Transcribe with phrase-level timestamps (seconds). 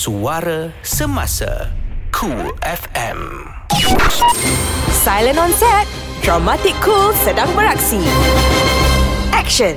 [0.00, 1.68] Suara Semasa
[2.08, 3.20] Cool FM
[4.96, 5.84] Silent on set.
[6.24, 8.00] Dramatic Cool sedang beraksi.
[9.36, 9.76] Action.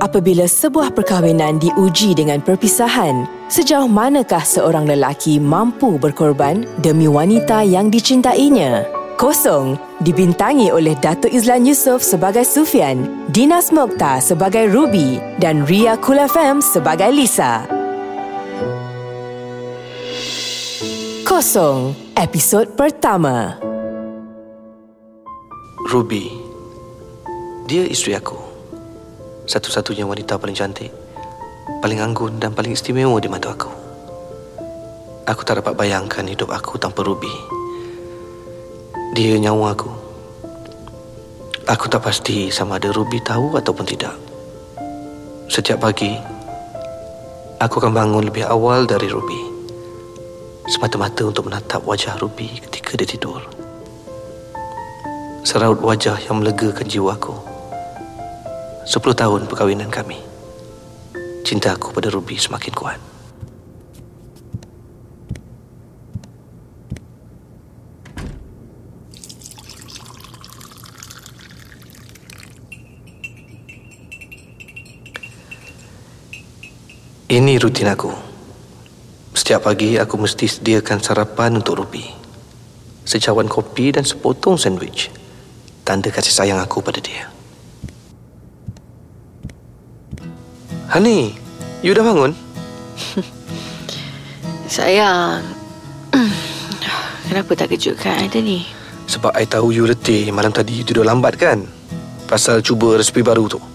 [0.00, 7.92] Apabila sebuah perkahwinan diuji dengan perpisahan, sejauh manakah seorang lelaki mampu berkorban demi wanita yang
[7.92, 8.88] dicintainya?
[9.20, 16.16] Kosong dibintangi oleh Datuk Izlan Yusof sebagai Sufian, Dinas Mokhtar sebagai Ruby dan Ria Kul
[16.16, 17.83] FM sebagai Lisa.
[21.34, 23.58] Kosong, episod pertama.
[25.90, 26.30] Ruby.
[27.66, 28.38] Dia isteri aku.
[29.42, 30.94] Satu-satunya wanita paling cantik
[31.82, 33.66] Paling anggun dan paling istimewa di mata aku.
[35.26, 37.34] Aku tak dapat bayangkan hidup aku tanpa Ruby.
[39.18, 39.90] Dia nyawa aku.
[41.66, 44.14] Aku tak pasti sama ada Ruby tahu ataupun tidak.
[45.50, 46.14] Setiap pagi
[47.58, 49.53] Aku akan bangun lebih awal dari Ruby
[50.74, 53.46] Semata-mata untuk menatap wajah Ruby ketika dia tidur.
[55.46, 57.30] Seraut wajah yang melegakan jiwaku
[58.82, 60.18] Sepuluh tahun perkahwinan kami.
[61.46, 62.98] Cinta aku pada Ruby semakin kuat.
[77.30, 78.33] Ini rutin aku
[79.34, 82.06] Setiap pagi aku mesti sediakan sarapan untuk Ruby
[83.02, 85.10] Secawan kopi dan sepotong sandwich
[85.84, 87.28] tanda kasih sayang aku pada dia.
[90.88, 91.34] Hani,
[91.82, 92.32] you dah bangun?
[94.74, 95.42] Sayang
[97.28, 98.62] Kenapa tak kejutkan ada ni
[99.10, 101.66] Sebab I tahu you letih malam tadi you tidur lambat kan?
[102.24, 103.73] Pasal cuba resepi baru tu.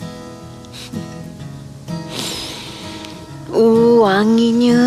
[3.49, 4.77] Uh, wanginya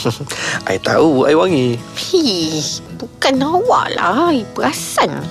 [0.70, 1.74] I tahu I wangi.
[1.98, 2.62] Hih,
[2.94, 5.26] bukan awak lah I perasan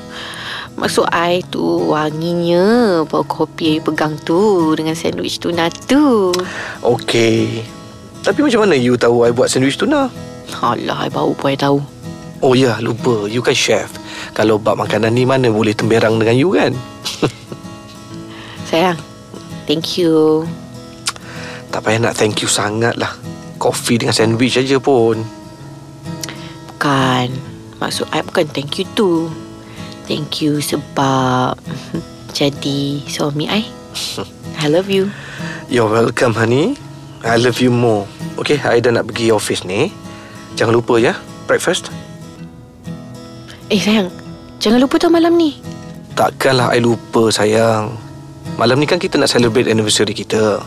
[0.80, 6.32] Maksud I tu wanginya Bau kopi I pegang tu Dengan sandwich tuna tu
[6.80, 7.68] Okey.
[8.24, 10.08] Tapi macam mana you tahu I buat sandwich tuna?
[10.60, 11.80] Alah, I bau pun I tahu
[12.40, 13.28] Oh ya, lupa.
[13.28, 13.92] You kan chef.
[14.32, 16.72] Kalau bab makanan ni mana boleh temberang dengan you kan?
[18.72, 18.96] Sayang,
[19.68, 20.48] thank you
[21.70, 23.14] tak payah nak thank you sangat lah.
[23.60, 25.22] Kopi dengan sandwich aja pun.
[26.80, 27.28] Bukan
[27.84, 29.28] Maksud I bukan thank you tu
[30.08, 31.60] Thank you sebab
[32.40, 33.68] Jadi suami I
[34.64, 35.12] I love you
[35.68, 36.80] You're welcome, honey.
[37.22, 38.10] I love you more.
[38.42, 39.94] Okay, I dah nak pergi office ni.
[40.58, 41.14] Jangan lupa ya,
[41.46, 41.94] breakfast.
[43.70, 44.10] Eh sayang
[44.58, 45.62] Jangan lupa tau malam ni
[46.18, 47.94] Takkanlah I lupa, sayang.
[48.58, 50.64] Malam ni kan kita nak celebrate anniversary kita.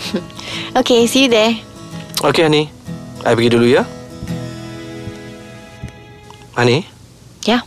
[0.78, 1.54] Okay see you there.
[2.20, 2.68] Okay, honey.
[3.24, 3.84] I pergi dulu ya.
[6.56, 6.84] Honey,
[7.48, 7.64] Ya.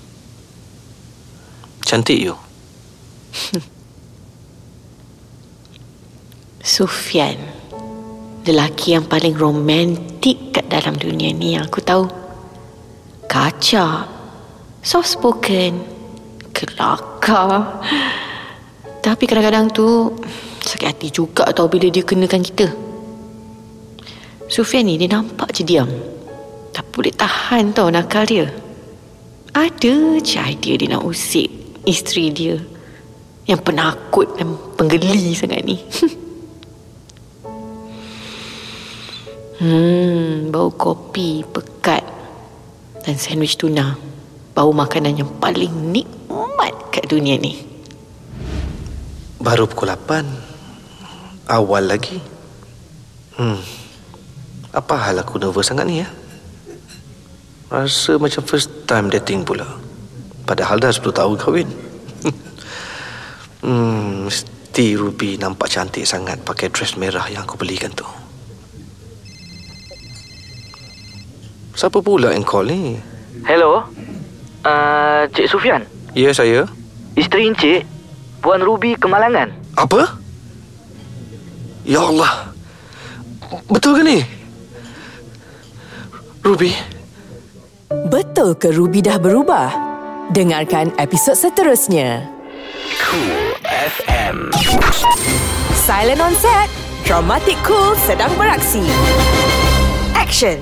[1.82, 2.38] Cantik you.
[6.62, 7.38] Sufian
[8.44, 12.12] Lelaki yang paling romantik kat dalam dunia ni yang aku tahu.
[13.32, 14.04] Kacak.
[14.84, 15.80] Soft spoken.
[16.52, 17.80] Kelakar.
[19.06, 20.12] Tapi kadang-kadang tu
[20.64, 22.68] Sakit hati juga tau bila dia kenakan kita
[24.48, 25.88] Sufian ni dia nampak je diam
[26.72, 28.48] Tak boleh tahan tau nakal dia
[29.52, 31.52] Ada je idea dia nak usik
[31.84, 32.56] Isteri dia
[33.44, 35.78] Yang penakut dan penggeli sangat ni
[39.64, 42.04] Hmm, bau kopi pekat
[43.08, 43.96] dan sandwich tuna.
[44.52, 47.64] Bau makanan yang paling nikmat kat dunia ni.
[49.40, 50.43] Baru pukul 8.
[51.48, 52.24] Awal lagi.
[53.36, 53.60] Hmm.
[54.72, 56.08] Apa hal aku nervous sangat ni ya?
[57.68, 59.68] Rasa macam first time dating pula.
[60.48, 61.70] Padahal dah 10 tahun kahwin.
[63.66, 68.08] hmm, mesti Ruby nampak cantik sangat pakai dress merah yang aku belikan tu.
[71.76, 72.96] Siapa pula yang call ni?
[73.44, 73.84] Hello.
[74.64, 75.84] Uh, Cik Sufian.
[76.16, 76.70] Ya, saya.
[77.20, 77.82] Isteri Encik.
[78.40, 79.52] Puan Ruby Kemalangan.
[79.76, 80.23] Apa?
[81.84, 82.56] Ya Allah.
[83.68, 84.20] Betul ke ni?
[86.44, 86.76] Ruby,
[88.12, 89.70] Betul ke Ruby dah berubah?
[90.34, 92.26] Dengarkan episod seterusnya.
[93.00, 94.52] Cool FM
[95.78, 96.68] Silent on set.
[97.06, 98.82] Dramatic Cool sedang beraksi.
[100.18, 100.58] Action.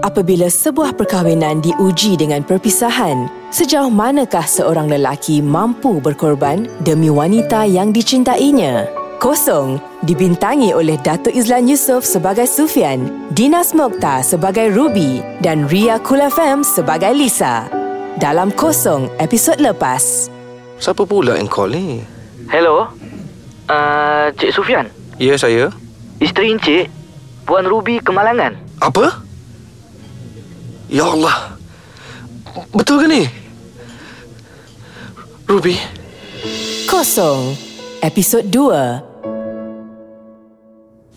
[0.00, 7.92] Apabila sebuah perkahwinan diuji dengan perpisahan, sejauh manakah seorang lelaki mampu berkorban demi wanita yang
[7.92, 9.03] dicintainya?
[9.22, 16.18] Kosong dibintangi oleh Dato' Izlan Yusof sebagai Sufian, Dinas Mokhtar sebagai Ruby dan Ria Kul
[16.18, 17.70] FM sebagai Lisa.
[18.18, 20.26] Dalam Kosong episod lepas.
[20.82, 22.02] Siapa pula yang call ni?
[22.50, 22.90] Hello?
[23.70, 24.86] Uh, Cik Sufian?
[25.22, 25.70] Ya, saya.
[26.18, 26.90] Isteri Encik?
[27.46, 28.58] Puan Ruby Kemalangan?
[28.82, 29.22] Apa?
[30.90, 31.54] Ya Allah.
[32.74, 33.22] Betul ke ni?
[35.46, 35.76] Ruby,
[36.88, 37.73] Kosong
[38.04, 39.00] episod 2.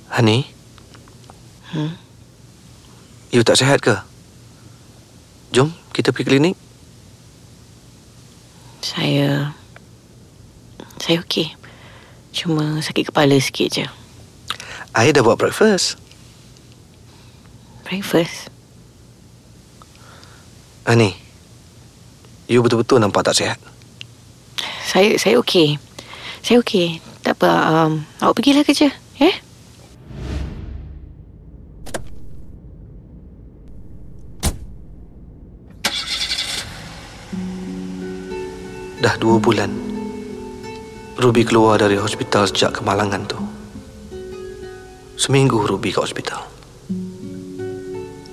[0.08, 0.48] Hani?
[1.76, 1.92] Hmm?
[3.28, 3.92] You tak sihat ke?
[5.52, 6.56] Jom, kita pergi klinik.
[8.80, 9.52] Saya...
[11.04, 11.52] Saya okey.
[12.32, 13.86] Cuma sakit kepala sikit je.
[14.96, 16.00] I dah buat breakfast.
[17.84, 18.48] Breakfast?
[20.88, 21.20] Hani,
[22.48, 23.60] you betul-betul nampak tak sihat.
[24.88, 25.76] Saya saya okey.
[26.48, 27.04] Saya okey.
[27.28, 27.52] Tak apa.
[27.68, 28.88] Um, awak pergilah kerja.
[29.20, 29.36] Eh?
[39.04, 39.76] Dah dua bulan
[41.20, 43.40] Ruby keluar dari hospital sejak kemalangan tu
[45.20, 46.48] Seminggu Ruby ke hospital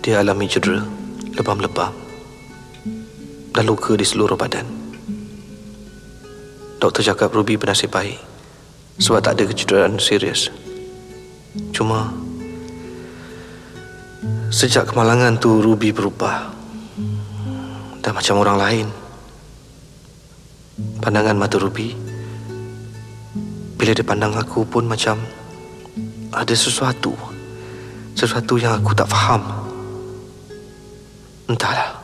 [0.01, 0.81] Dia alami cedera
[1.37, 1.93] Lebam-lebam
[3.53, 4.84] Dan luka di seluruh badan
[6.85, 8.21] Doktor cakap Ruby bernasib baik.
[9.01, 10.53] Sebab tak ada kecederaan serius.
[11.73, 12.13] Cuma
[14.53, 16.53] Sejak kemalangan tu Ruby berubah.
[18.05, 18.87] Dan macam orang lain.
[21.01, 21.97] Pandangan mata Ruby
[23.81, 25.17] Bila dia pandang aku pun macam
[26.37, 27.17] Ada sesuatu.
[28.13, 29.41] Sesuatu yang aku tak faham.
[31.49, 31.97] Entahlah.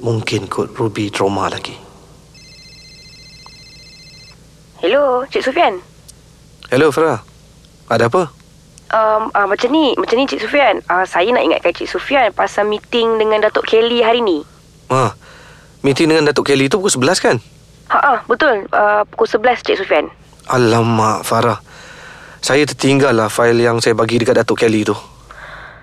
[0.00, 1.91] Mungkin kot Ruby trauma lagi
[5.12, 5.76] Hello, Cik Sufian.
[6.72, 7.20] Hello Farah
[7.92, 8.32] Ada apa?
[8.96, 10.80] Um, uh, macam ni, macam ni Cik Sufian.
[10.88, 14.40] Uh, saya nak ingatkan Cik Sufian pasal meeting dengan Datuk Kelly hari ni.
[14.88, 15.12] Ha,
[15.84, 17.36] meeting dengan Datuk Kelly tu pukul 11 kan?
[17.92, 18.64] Ha ah, betul.
[18.72, 20.08] Uh, pukul 11 Cik Sufian.
[20.48, 21.60] Alamak Farah
[22.40, 24.96] Saya tertinggal lah fail yang saya bagi dekat Datuk Kelly tu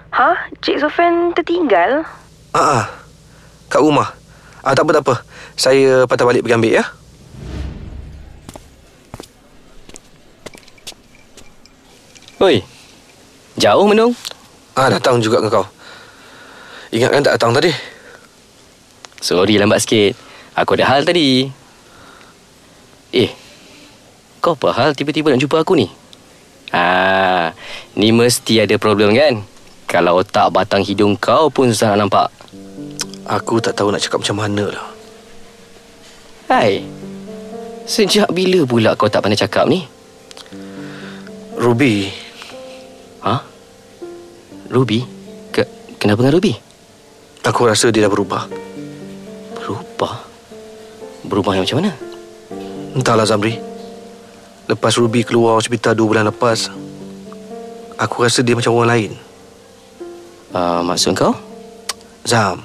[0.10, 0.50] Ha?
[0.58, 2.02] Cik Sufian tertinggal?
[2.58, 2.86] Ah, ah.
[3.70, 4.10] Kat rumah
[4.66, 5.16] Ah, tak apa, tak apa.
[5.54, 6.98] Saya patah balik pergi ambil ya.
[12.40, 12.64] Oi.
[13.60, 14.16] Jauh menung?
[14.72, 15.68] Ah, datang juga ke kau.
[16.96, 17.68] Ingatkan tak datang tadi?
[19.20, 20.16] Sorry lambat sikit.
[20.56, 21.52] Aku ada hal tadi.
[23.12, 23.28] Eh.
[24.40, 25.92] Kau apa hal tiba-tiba nak jumpa aku ni?
[26.72, 27.52] Ah,
[28.00, 29.44] ni mesti ada problem kan?
[29.84, 32.32] Kalau otak batang hidung kau pun susah nak nampak.
[33.28, 34.88] Aku tak tahu nak cakap macam mana lah.
[36.48, 36.88] Hai.
[37.84, 39.84] Sejak bila pula kau tak pandai cakap ni?
[41.60, 42.29] Ruby?
[44.70, 45.02] Ruby?
[45.50, 45.66] Ke,
[45.98, 46.54] kenapa dengan Ruby?
[47.50, 48.46] aku rasa dia dah berubah.
[49.58, 50.22] Berubah?
[51.26, 51.92] Berubah yang macam mana?
[52.94, 53.58] Entahlah Zamri.
[54.70, 56.70] Lepas Ruby keluar hospital dua bulan lepas,
[57.98, 59.12] aku rasa dia macam orang lain.
[60.54, 61.34] Uh, maksud kau?
[62.22, 62.62] Zam,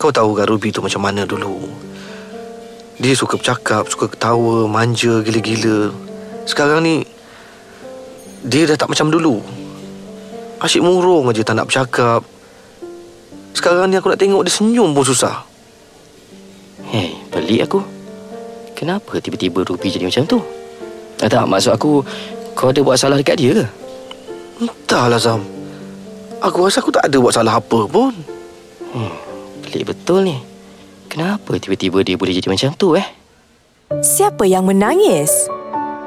[0.00, 1.68] kau tahu kan Ruby tu macam mana dulu?
[2.96, 5.92] Dia suka bercakap, suka ketawa, manja, gila-gila.
[6.48, 7.04] Sekarang ni,
[8.48, 9.44] dia dah tak macam dulu.
[10.62, 12.22] Asyik murung aja tak nak bercakap.
[13.50, 15.42] Sekarang ni aku nak tengok dia senyum pun susah.
[16.86, 17.82] Hei, pelik aku.
[18.78, 20.38] Kenapa tiba-tiba Ruby jadi macam tu?
[21.18, 22.02] Tak, tak, maksud aku
[22.58, 23.66] Kau ada buat salah dekat dia ke?
[24.62, 25.42] Entahlah Zam.
[26.42, 28.12] Aku rasa aku tak ada buat salah apa pun.
[28.92, 29.14] Hmm,
[29.62, 30.36] pelik betul ni
[31.06, 33.06] Kenapa tiba-tiba dia boleh jadi macam tu eh?
[34.02, 35.30] Siapa yang menangis?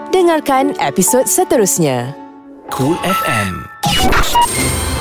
[0.10, 2.25] Dengarkan episod seterusnya.
[2.74, 3.70] Cool FM.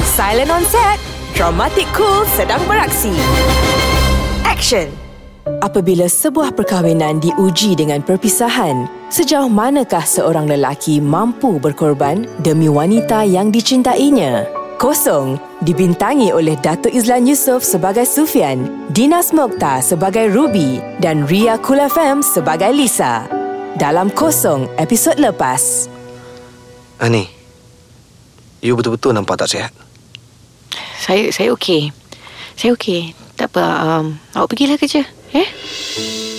[0.04, 1.00] Silent on set.
[1.33, 3.09] Dramatic Cool sedang beraksi.
[4.44, 4.92] Action.
[5.64, 13.49] Apabila sebuah perkahwinan diuji dengan perpisahan, sejauh manakah seorang lelaki mampu berkorban demi wanita yang
[13.49, 14.44] dicintainya?
[14.76, 21.80] Kosong dibintangi oleh Dato' Izlan Yusof sebagai Sufian, Dinas Mokhtar sebagai Ruby dan Ria Kul
[21.80, 23.25] FM sebagai Lisa.
[23.80, 25.88] Dalam Kosong episod lepas.
[27.00, 27.43] Ani,
[28.64, 29.73] you betul-betul nampak tak sihat.
[30.97, 31.92] Saya saya okey.
[32.56, 33.12] Saya okey.
[33.37, 33.64] Tak apa.
[33.85, 35.04] Um, awak pergilah kerja.
[35.37, 35.49] Eh?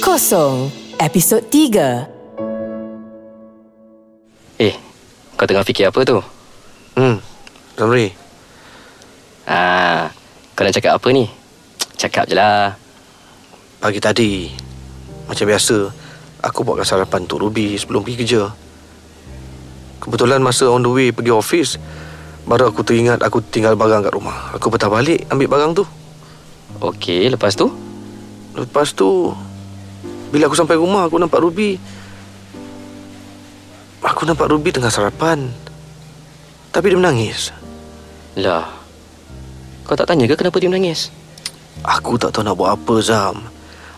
[0.01, 2.10] Kosong episod 3.
[4.58, 4.74] Eh,
[5.38, 6.17] kau tengah fikir apa tu?
[6.96, 7.20] Hmm,
[7.75, 8.15] Zamri,
[9.46, 10.10] Ah,
[10.58, 11.29] kau nak cakap apa ni?
[12.00, 12.74] Cakap je lah
[13.77, 14.50] pagi tadi,
[15.29, 15.77] macam biasa,
[16.41, 18.44] aku buatkan sarapan untuk Ruby sebelum pergi kerja.
[20.01, 21.77] Kebetulan masa on the way pergi office
[22.45, 24.53] Baru aku teringat aku tinggal barang kat rumah.
[24.53, 25.83] Aku patah balik ambil barang tu.
[26.77, 27.73] Okey, lepas tu?
[28.55, 29.33] Lepas tu
[30.29, 31.81] Bila aku sampai rumah aku nampak Ruby.
[34.05, 35.49] Aku nampak Ruby tengah sarapan.
[36.69, 37.49] Tapi dia menangis.
[38.37, 38.69] Lah.
[39.89, 41.09] Kau tak tanya ke kenapa dia menangis?
[41.81, 43.41] Aku tak tahu nak buat apa Zam.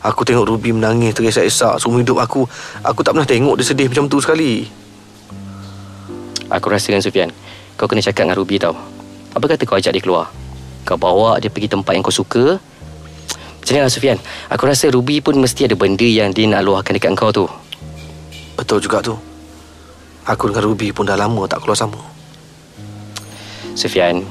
[0.08, 1.84] Aku tengok Ruby menangis terisak-isak.
[1.84, 2.48] Seumur hidup aku
[2.80, 4.72] Aku tak pernah tengok dia sedih macam tu sekali.
[6.48, 7.28] Aku rasa kan Sufian
[7.78, 8.74] Kau kena cakap dengan Ruby tau.
[9.38, 10.34] Apa kata kau ajak dia keluar?
[10.82, 12.58] Kau bawa dia pergi tempat yang kau suka?
[12.58, 14.18] Macam ni lah Sufian.
[14.50, 17.46] Aku rasa Ruby pun mesti ada benda yang dia nak luahkan dekat kau tu.
[18.58, 19.14] Betul juga tu.
[20.26, 22.02] Aku dengan Ruby pun dah lama tak keluar sama.
[23.78, 24.26] Sufian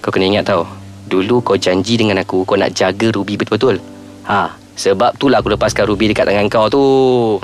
[0.00, 0.64] Kau kena ingat tau.
[1.04, 3.76] Dulu kau janji dengan aku Kau nak jaga Ruby betul-betul.
[4.24, 6.84] Ha Sebab tu lah aku lepaskan Ruby dekat tangan kau tu.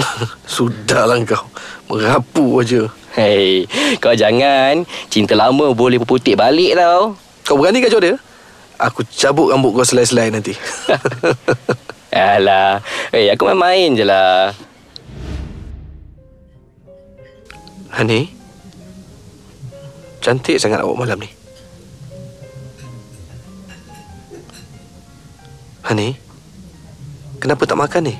[0.57, 1.45] Sudahlah kau.
[1.93, 2.88] Merapu aja.
[3.12, 3.69] Hei
[4.00, 4.88] Kau jangan.
[5.12, 7.12] Cinta lama boleh berputik balik tau.
[7.45, 8.16] Kau berani kacau dia?
[8.81, 10.57] Aku cabut rambut kau selai-selai nanti.
[12.16, 12.81] Alah.
[13.12, 14.57] Hei aku main-main je lah.
[17.93, 18.33] Hani
[20.25, 21.28] Cantik sangat awak malam ni.
[25.85, 26.25] Hani
[27.47, 28.15] Kenapa tak makan ni?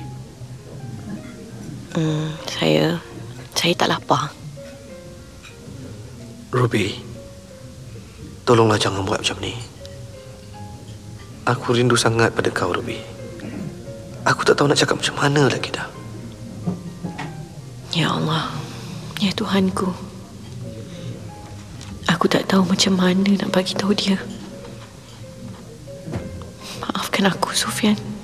[1.99, 2.95] Hmm, saya
[3.51, 4.31] saya tak lapar.
[6.55, 6.95] Ruby
[8.47, 9.51] Tolonglah jangan buat macam ni
[11.43, 12.95] Aku rindu sangat pada kau Ruby
[14.23, 15.91] Aku tak tahu nak cakap macam mana lagi dah
[17.91, 18.47] Ya Allah,
[19.19, 19.91] ya Tuhanku.
[22.07, 24.21] Aku tak tahu macam mana nak bagi tahu dia.
[26.83, 28.16] Maafkan aku, Sufian.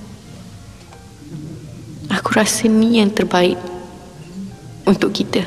[2.34, 3.62] Aku rasa ni yang terbaik
[4.90, 5.46] untuk kita.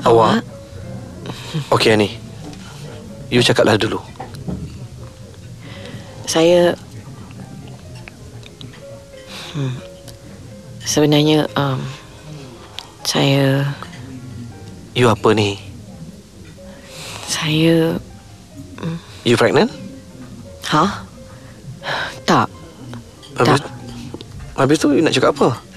[0.00, 0.40] Awak?
[1.76, 2.16] Okey Ani
[3.28, 4.00] You cakaplah dulu
[6.24, 6.72] Saya
[9.52, 9.76] hmm,
[10.88, 11.84] Sebenarnya um,
[13.04, 13.60] Saya
[14.96, 15.60] You apa ni?
[17.28, 18.00] Saya
[19.20, 19.68] You pregnant?
[20.72, 21.04] Ha?
[22.24, 22.48] Tak
[23.36, 23.75] Habis, Tak.
[24.56, 25.76] Habis tu you nak cakap apa?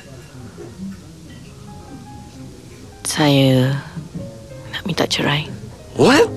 [3.09, 3.75] Saya
[4.71, 5.43] Nak minta cerai
[5.99, 6.29] What?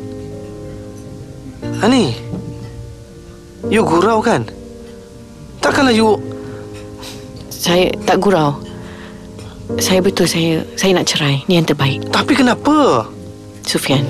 [1.79, 2.17] Ani
[3.71, 4.49] You gurau kan?
[5.63, 6.19] Takkanlah you
[7.53, 8.59] Saya tak gurau
[9.79, 13.07] Saya betul saya Saya nak cerai Ni yang terbaik Tapi kenapa?
[13.63, 14.03] Sufian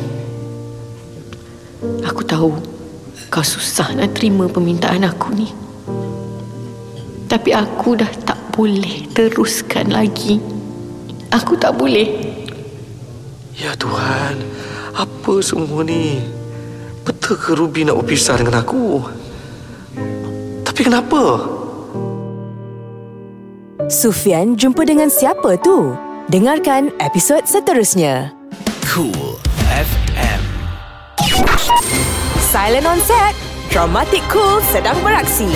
[2.09, 2.57] Aku tahu
[3.29, 5.51] Kau susah nak terima permintaan aku ni
[7.27, 8.09] Tapi aku dah
[8.53, 10.39] boleh teruskan lagi
[11.33, 12.37] Aku tak boleh
[13.57, 14.37] Ya Tuhan
[14.93, 16.21] Apa semua ni?
[17.03, 19.03] Betul ke Ruby nak berpisah dengan aku?
[20.63, 21.23] Tapi kenapa?
[23.91, 25.93] Sufian jumpa dengan siapa tu?
[26.31, 28.33] Dengarkan episod seterusnya.
[28.89, 29.37] Cool
[29.69, 30.41] FM.
[32.39, 33.35] Silent on set.
[33.69, 35.51] Dramatic Cool sedang beraksi.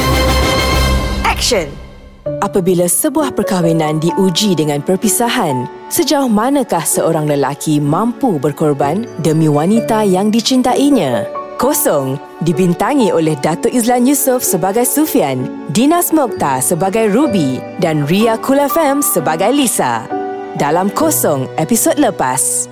[1.24, 1.85] Action.
[2.44, 10.28] Apabila sebuah perkahwinan diuji dengan perpisahan, sejauh manakah seorang lelaki mampu berkorban demi wanita yang
[10.28, 11.24] dicintainya?
[11.56, 18.60] Kosong dibintangi oleh Datuk Izlan Yusof sebagai Sufian, Dinas Mokhtar sebagai Ruby dan Ria Kul
[18.60, 20.04] FM sebagai Lisa.
[20.60, 22.68] Dalam Kosong episod lepas.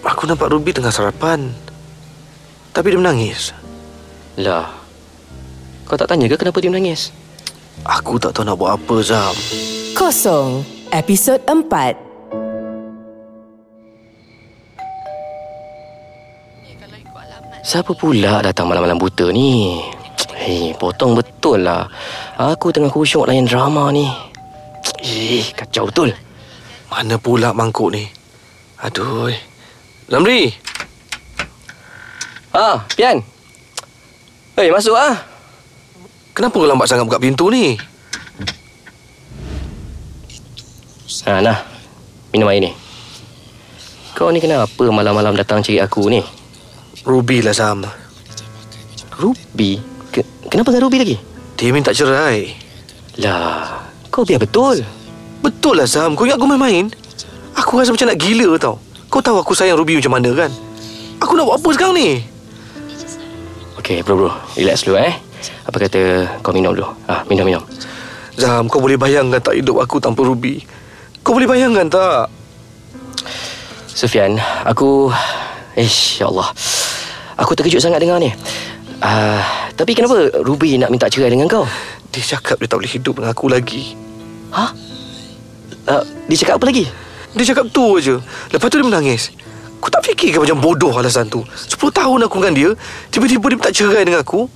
[0.00, 1.50] Aku nampak Ruby tengah sarapan
[2.70, 3.50] Tapi dia menangis
[4.38, 4.70] Lah
[5.90, 7.10] Kau tak tanya ke kenapa dia menangis?
[7.86, 9.34] Aku tak tahu nak buat apa Zam
[9.94, 12.08] Kosong episod 4.
[17.68, 19.76] Siapa pula datang malam-malam buta ni?
[20.32, 21.84] Hei, potong betul lah.
[22.40, 24.08] Aku tengah khusyuk layan drama ni.
[25.04, 26.14] Eh, kacau betul.
[26.88, 28.08] Mana pula mangkuk ni
[28.80, 29.28] Aduh
[30.08, 30.48] Ramri
[32.56, 33.20] Ah, Pian.
[34.56, 35.20] Hei, masuk ah.
[36.38, 37.74] Kenapa kau lambat sangat buka pintu ni
[41.26, 41.60] Ha, nah.
[42.30, 42.70] Minum air ni.
[44.14, 46.22] Kau ni kenapa malam-malam datang cari aku ni?
[47.02, 47.82] Ruby lah Zam
[49.18, 49.82] Ruby?
[50.14, 51.16] Ke, kenapa dengan Ruby lagi?
[51.58, 52.54] Dia minta cerai
[53.18, 54.86] Lah, kau biar betul.
[55.42, 56.86] Betul lah Zam Kau ingat aku main-main
[57.58, 58.78] Aku rasa macam nak gila tau
[59.10, 60.50] Kau tahu aku sayang Ruby macam mana kan
[61.18, 62.22] Aku nak buat apa sekarang ni
[63.82, 64.30] Okey, bro bro.
[64.54, 65.27] Relax dulu eh.
[65.66, 66.00] Apa kata
[66.40, 66.88] kau minum dulu?
[67.06, 67.64] Ah, minum minum.
[68.38, 70.62] Zam kau boleh bayangkan tak hidup aku tanpa Ruby
[71.26, 72.30] Kau boleh bayangkan tak
[73.98, 75.10] Sufian, aku...
[75.74, 76.54] Ish, ya Allah.
[77.34, 78.30] Aku terkejut sangat dengar ni.
[78.98, 79.42] Uh,
[79.74, 81.66] tapi kenapa Ruby nak minta cerai dengan kau?
[82.14, 83.98] Dia cakap dia tak boleh hidup dengan aku lagi.
[84.54, 84.64] Ha?
[85.86, 86.86] Uh, dia cakap apa lagi?
[87.34, 88.22] Dia cakap tu aja.
[88.54, 89.34] Lepas tu dia menangis.
[89.78, 91.46] Aku tak fikirkan macam bodoh alasan tu.
[91.46, 92.70] 10 tahun aku dengan dia,
[93.14, 94.50] tiba-tiba dia minta cerai dengan aku.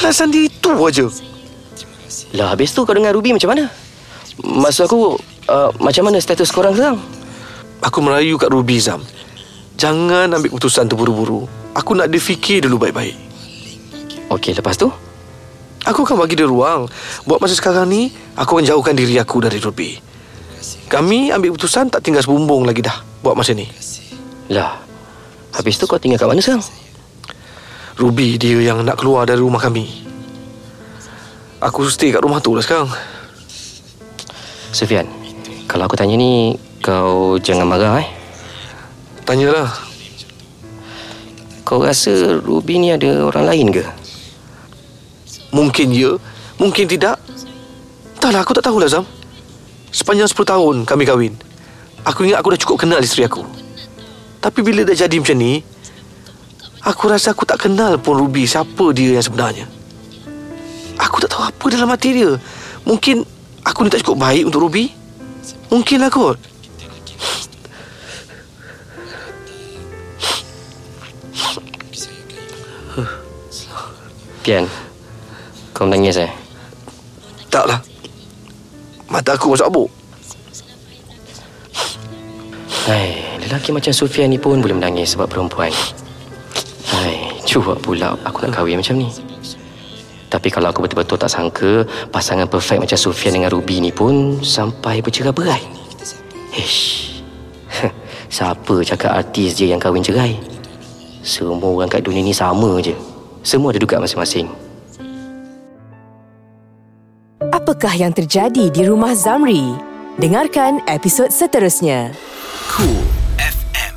[0.00, 1.06] Alasan dia itu aja.
[2.32, 3.68] Lah, habis tu kau dengan Ruby macam mana?
[4.40, 5.20] Maksud aku,
[5.52, 6.98] uh, macam mana status korang sekarang?
[7.84, 9.04] Aku merayu kat Ruby Zam.
[9.76, 11.44] Jangan ambil keputusan tu buru-buru.
[11.76, 13.16] Aku nak dia fikir dulu baik-baik.
[14.32, 14.88] Okey, lepas tu?
[15.82, 16.86] Aku akan bagi dia ruang.
[17.26, 19.98] Buat masa sekarang ni, aku akan jauhkan diri aku dari Ruby.
[20.86, 23.66] Kami ambil keputusan tak tinggal sebumbung lagi dah buat masa ni.
[24.52, 24.78] Lah,
[25.56, 26.62] habis tu kau tinggal kat mana sekarang?
[27.96, 29.88] Ruby dia yang nak keluar dari rumah kami.
[31.60, 32.88] Aku stay kat rumah tu lah sekarang.
[34.72, 35.04] Sufian,
[35.68, 38.08] kalau aku tanya ni, kau jangan marah eh.
[39.22, 39.70] Tanyalah.
[41.62, 43.84] Kau rasa Ruby ni ada orang lain ke?
[45.52, 46.16] Mungkin ya,
[46.56, 47.20] mungkin tidak.
[48.16, 49.04] Entahlah, aku tak tahulah Zam.
[49.92, 51.34] Sepanjang 10 tahun kami kahwin.
[52.08, 53.44] Aku ingat aku dah cukup kenal isteri aku.
[54.42, 55.62] Tapi bila dah jadi macam ni,
[56.82, 59.66] aku rasa aku tak kenal pun Ruby siapa dia yang sebenarnya.
[60.98, 62.30] Aku tak tahu apa dalam hati dia.
[62.82, 63.22] Mungkin
[63.62, 64.90] aku ni tak cukup baik untuk Ruby.
[65.70, 66.38] Mungkinlah kot.
[74.42, 74.66] Pian,
[75.70, 76.30] kau menangis eh?
[77.46, 77.78] Taklah.
[79.06, 79.88] Mata aku masuk abuk.
[82.90, 85.70] Hai, lelaki macam Sufian ni pun boleh menangis sebab perempuan.
[86.92, 89.08] Hai, cuba pula aku nak kahwin macam ni.
[90.28, 95.00] Tapi kalau aku betul-betul tak sangka pasangan perfect macam Sufian dengan Ruby ni pun sampai
[95.00, 95.62] bercerai berai.
[96.52, 97.16] Ish.
[98.36, 100.36] Siapa cakap artis je yang kahwin cerai?
[101.24, 102.92] Semua orang kat dunia ni sama je.
[103.40, 104.52] Semua ada dugaan masing-masing.
[107.52, 109.72] Apakah yang terjadi di rumah Zamri?
[110.20, 112.12] Dengarkan episod seterusnya.
[112.68, 113.00] Cool
[113.40, 113.92] FM.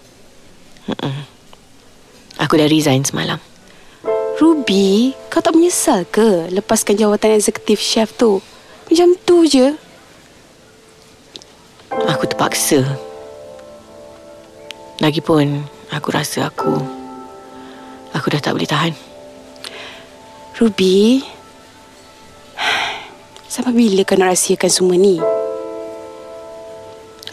[2.43, 3.39] Aku dah resign semalam.
[4.41, 8.43] Ruby, kau tak menyesal ke lepaskan jawatan eksekutif chef tu?
[8.91, 9.71] Macam tu je.
[11.93, 12.83] Aku terpaksa.
[14.99, 16.75] Lagipun, aku rasa aku...
[18.13, 18.93] Aku dah tak boleh tahan.
[20.59, 21.25] Ruby,
[23.49, 25.17] sampai bila kau nak rahsiakan semua ni?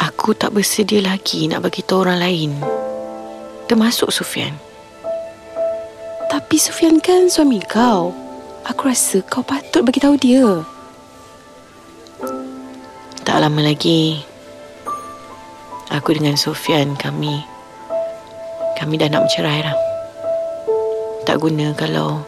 [0.01, 2.80] Aku tak bersedia lagi nak bagi tahu orang lain.
[3.71, 4.51] Termasuk Sufian.
[6.27, 8.11] Tapi Sufian kan suami kau.
[8.67, 10.67] Aku rasa kau patut bagi tahu dia.
[13.23, 14.27] Tak lama lagi,
[15.87, 17.47] aku dengan Sofian kami
[18.75, 19.77] kami dah nak bercerai dah.
[21.23, 22.27] Tak guna kalau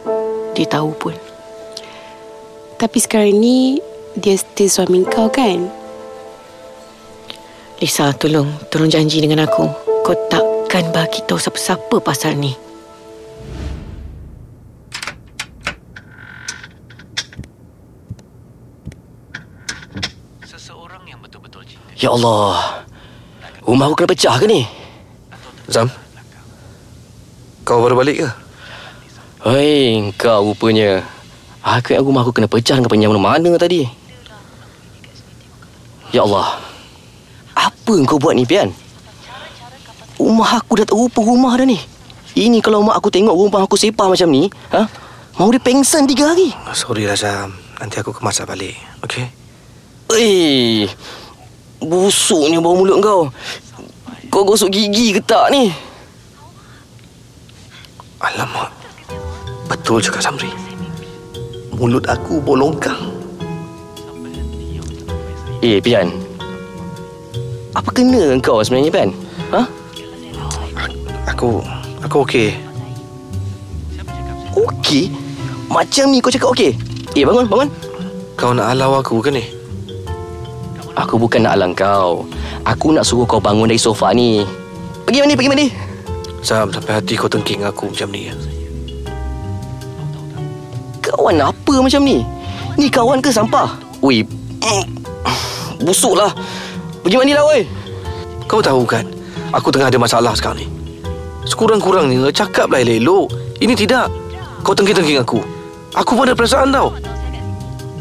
[0.55, 1.19] dia tahu pun.
[2.79, 3.83] Tapi sekarang ni
[4.15, 5.67] dia still suami kau kan?
[7.83, 9.67] Lisa, tolong, tolong janji dengan aku.
[10.07, 10.15] Kau
[10.73, 12.57] takkan bagi tahu siapa-siapa pasal ni.
[20.49, 21.93] Seseorang yang betul-betul cinta.
[22.01, 22.89] Ya Allah.
[23.69, 24.65] Rumah aku kena pecah ke ni?
[25.69, 25.93] Zam,
[27.69, 28.29] kau baru balik ke?
[29.45, 31.05] Hei, kau rupanya.
[31.61, 33.85] Aku ingat rumah aku kena pecah dengan penyam mana tadi.
[36.17, 36.57] Ya Allah.
[37.61, 38.73] Apa yang kau buat ni, Pian?
[40.23, 41.83] Rumah aku dah tak rupa rumah dah ni.
[42.39, 44.87] Ini kalau mak aku tengok rumah aku sepah macam ni, ha?
[45.37, 46.55] Mau dia pengsan tiga hari.
[46.71, 47.59] Sorry lah Zam.
[47.83, 48.79] Nanti aku kemasak balik.
[49.03, 49.27] Okay?
[50.15, 50.87] Eh,
[51.83, 53.27] Busuknya bau mulut kau.
[54.31, 55.75] Kau gosok gigi ke tak ni?
[58.23, 58.71] Alamak.
[59.67, 60.53] Betul cakap Samri.
[61.75, 63.11] Mulut aku bolongkang.
[65.59, 66.15] Eh, Pian.
[67.75, 69.11] Apa kena kau sebenarnya, Pian?
[69.51, 69.82] Ha?
[71.31, 71.63] Aku
[72.03, 72.51] aku okey.
[74.59, 75.09] Okey?
[75.71, 76.75] Macam ni kau cakap okey?
[77.17, 77.69] Eh, bangun, bangun.
[78.37, 79.45] Kau nak halau aku ke ni?
[80.97, 82.27] Aku bukan nak alang kau.
[82.69, 84.45] Aku nak suruh kau bangun dari sofa ni.
[85.09, 85.69] Pergi mandi, pergi mandi.
[86.43, 88.35] Sam, sampai hati kau tengking aku macam ni ya.
[91.01, 92.27] Kawan apa macam ni?
[92.77, 93.73] Ni kawan ke sampah?
[94.03, 94.27] Ui,
[94.61, 94.85] mm,
[95.87, 96.33] busuklah.
[97.05, 97.63] Pergi mandi lah, woi.
[98.51, 99.07] Kau tahu kan,
[99.55, 100.82] aku tengah ada masalah sekarang ni.
[101.43, 103.27] Sekurang-kurangnya cakaplah elok-elok.
[103.59, 104.09] Ini tidak.
[104.63, 105.43] Kau tengking-tengking aku.
[105.93, 106.95] Aku pun ada perasaan tau.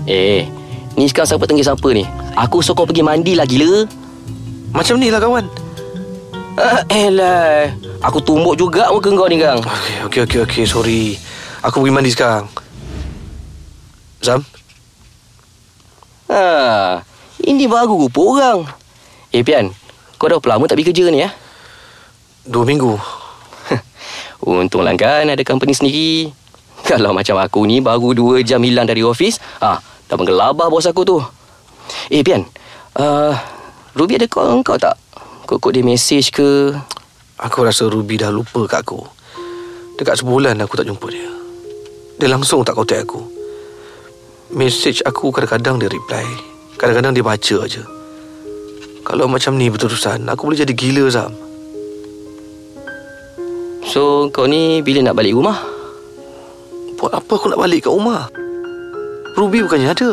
[0.06, 0.46] Eh,
[0.98, 2.06] ni sekarang siapa tengah siapa ni?
[2.38, 3.86] Aku suruh kau pergi mandi lah, gila.
[4.72, 5.46] Macam ni lah kawan.
[6.56, 7.74] Ah, elah.
[8.02, 9.62] Aku tumbuk juga muka kau ni, Gang.
[10.08, 10.64] Okey, okey, okey.
[10.66, 11.18] Sorry.
[11.62, 12.46] Aku pergi mandi sekarang.
[14.22, 14.46] Zam,
[16.32, 17.04] Ha,
[17.44, 18.60] ini baru rupa orang.
[19.36, 19.68] Eh, Pian.
[20.16, 21.30] Kau dah berapa lama tak pergi kerja ni, ya?
[22.48, 22.96] dua minggu.
[24.42, 26.34] Untunglah kan ada company sendiri.
[26.82, 29.78] Kalau macam aku ni baru dua jam hilang dari office, ah,
[30.10, 31.18] dah menggelabah bos aku tu.
[32.10, 32.42] Eh, Pian.
[32.98, 33.32] Uh,
[33.94, 34.98] Ruby ada call kau tak?
[35.46, 36.74] Kok-kok dia message ke?
[37.38, 39.04] Aku rasa Ruby dah lupa kat aku.
[40.00, 41.30] Dekat sebulan aku tak jumpa dia.
[42.18, 43.22] Dia langsung tak kontak aku.
[44.52, 46.26] Message aku kadang-kadang dia reply.
[46.76, 47.84] Kadang-kadang dia baca aja.
[49.02, 51.51] Kalau macam ni berterusan, aku boleh jadi gila, Zam.
[53.88, 55.58] So, kau ni bila nak balik rumah?
[57.02, 58.30] Buat apa aku nak balik kat rumah?
[59.34, 60.12] Ruby bukannya ada.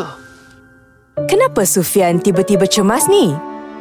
[1.29, 3.35] Kenapa Sufian tiba-tiba cemas ni?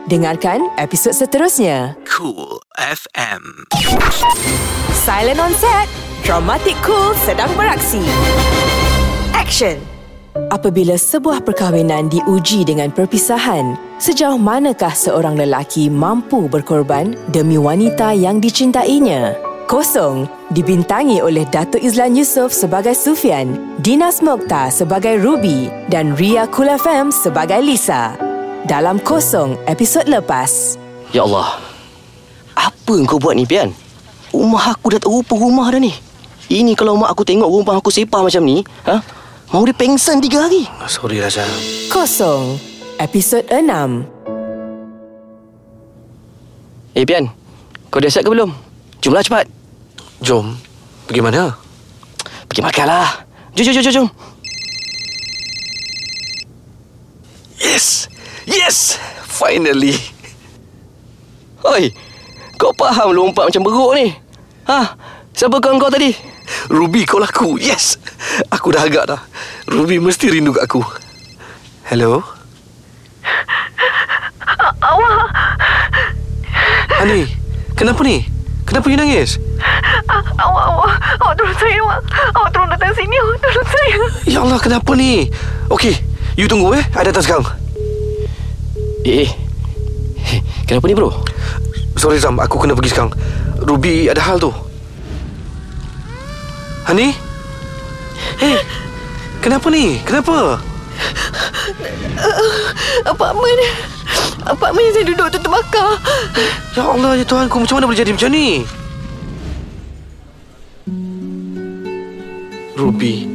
[0.08, 1.96] Dengarkan episod seterusnya.
[2.04, 3.68] Cool FM.
[4.92, 5.88] Silent on set.
[6.24, 8.04] Dramatic Cool sedang beraksi.
[9.32, 9.80] Action.
[10.48, 18.38] Apabila sebuah perkahwinan diuji dengan perpisahan, sejauh manakah seorang lelaki mampu berkorban demi wanita yang
[18.38, 19.34] dicintainya?
[19.68, 27.12] Kosong dibintangi oleh Datuk Izlan Yusof sebagai Sufian, Dinas Mokhtar sebagai Ruby dan Ria Kulafem
[27.12, 28.16] sebagai Lisa.
[28.64, 30.80] Dalam Kosong episod lepas.
[31.12, 31.60] Ya Allah.
[32.56, 33.68] Apa kau buat ni, Pian?
[34.32, 35.92] Rumah aku dah tak rupa rumah dah ni.
[36.48, 39.04] Ini kalau mak aku tengok rumah aku sepah macam ni, ha?
[39.52, 40.64] Mau dia pengsan tiga hari.
[40.88, 41.44] Sorry lah, Zam.
[41.92, 42.56] Kosong
[42.96, 43.60] episod 6.
[46.96, 47.28] Eh, Pian.
[47.92, 48.48] Kau dah siap ke belum?
[49.04, 49.57] Jomlah cepat.
[50.18, 50.58] Jom.
[51.06, 51.54] Pergi mana?
[52.50, 53.24] Pergi makanlah.
[53.54, 54.08] Jom, jom, jom, jom, jom.
[57.58, 58.10] Yes!
[58.46, 58.98] Yes!
[59.22, 59.94] Finally!
[61.62, 61.90] Oi,
[62.58, 64.14] kau faham lompat macam beruk ni?
[64.66, 64.94] Ha?
[65.34, 66.10] Siapa kawan kau tadi?
[66.66, 67.54] Ruby kau laku.
[67.58, 67.98] Yes!
[68.50, 69.20] Aku dah agak dah.
[69.70, 70.82] Ruby mesti rindu kat aku.
[71.86, 72.20] Hello?
[74.78, 75.30] Awak,
[76.98, 77.30] Hani,
[77.78, 78.37] kenapa ni?
[78.68, 79.40] Kenapa you nangis?
[80.38, 82.00] awak, awak, awak tolong saya, awak.
[82.36, 83.98] Awak tolong datang sini, awak tolong saya.
[84.28, 85.32] Ya Allah, kenapa ni?
[85.72, 85.96] Okey,
[86.36, 86.84] you tunggu eh.
[86.92, 87.46] I datang sekarang.
[89.08, 89.30] Eh, eh.
[90.20, 91.08] Eh, Kenapa ni bro?
[91.96, 93.16] Sorry Zam, aku kena pergi sekarang.
[93.64, 94.52] Ruby ada hal tu.
[96.84, 97.16] Hani?
[98.36, 98.60] Hey,
[99.40, 99.96] kenapa ni?
[100.04, 100.60] Kenapa?
[103.10, 103.58] Apartmen.
[104.48, 105.98] Apartmen yang saya duduk tu terbakar.
[106.72, 108.62] Ya Allah, ya Tuhanku, macam mana boleh jadi macam ni?
[112.78, 113.26] Ruby,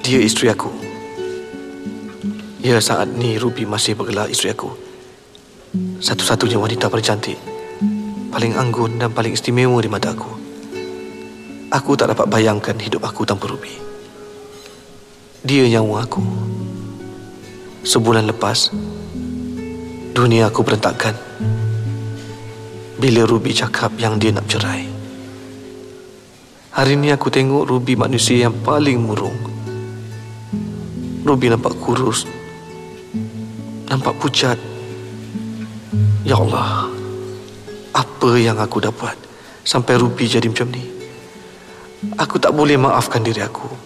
[0.00, 0.72] dia isteri aku.
[2.64, 4.72] Ya, saat ni Ruby masih bergelar isteri aku.
[6.00, 7.36] Satu-satunya wanita paling cantik,
[8.32, 10.32] paling anggun dan paling istimewa di mata aku.
[11.68, 13.87] Aku tak dapat bayangkan hidup aku tanpa Ruby.
[15.38, 16.18] Dia nyawa aku.
[17.86, 18.74] Sebulan lepas,
[20.10, 21.14] dunia aku berantakan.
[22.98, 24.90] Bila Ruby cakap yang dia nak cerai.
[26.74, 29.38] Hari ini aku tengok Ruby manusia yang paling murung.
[31.22, 32.26] Ruby nampak kurus.
[33.86, 34.58] Nampak pucat.
[36.26, 36.90] Ya Allah.
[37.94, 39.14] Apa yang aku dapat
[39.62, 40.82] sampai Ruby jadi macam ni?
[42.18, 43.77] Aku tak boleh maafkan diri aku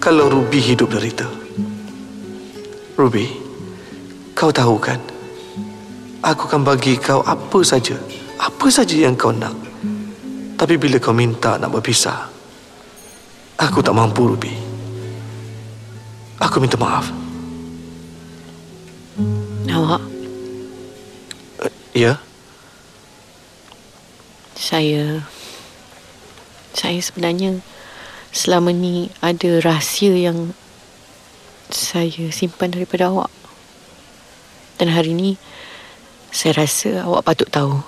[0.00, 1.26] kalau Ruby hidup derita.
[2.96, 3.28] Ruby,
[4.32, 5.00] kau tahu kan?
[6.24, 7.94] Aku akan bagi kau apa saja,
[8.40, 9.54] apa saja yang kau nak.
[10.56, 12.24] Tapi bila kau minta nak berpisah,
[13.60, 14.52] aku tak mampu, Ruby.
[16.40, 17.12] Aku minta maaf.
[19.66, 20.02] Awak
[21.96, 22.20] Ya?
[24.52, 25.24] Saya
[26.76, 27.56] saya sebenarnya
[28.36, 30.52] selama ni ada rahsia yang
[31.72, 33.32] saya simpan daripada awak.
[34.76, 35.40] Dan hari ni
[36.28, 37.80] saya rasa awak patut tahu.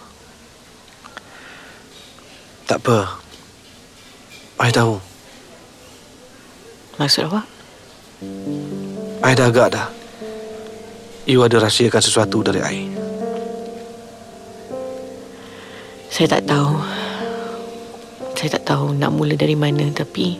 [2.65, 3.21] Tak apa.
[4.65, 4.97] I tahu.
[6.97, 7.47] Maksud awak?
[9.21, 9.87] I dah agak dah.
[11.29, 12.79] You ada rahsiakan sesuatu dari I.
[16.09, 16.98] Saya tak tahu.
[18.39, 20.39] Saya tak tahu nak mula dari mana tapi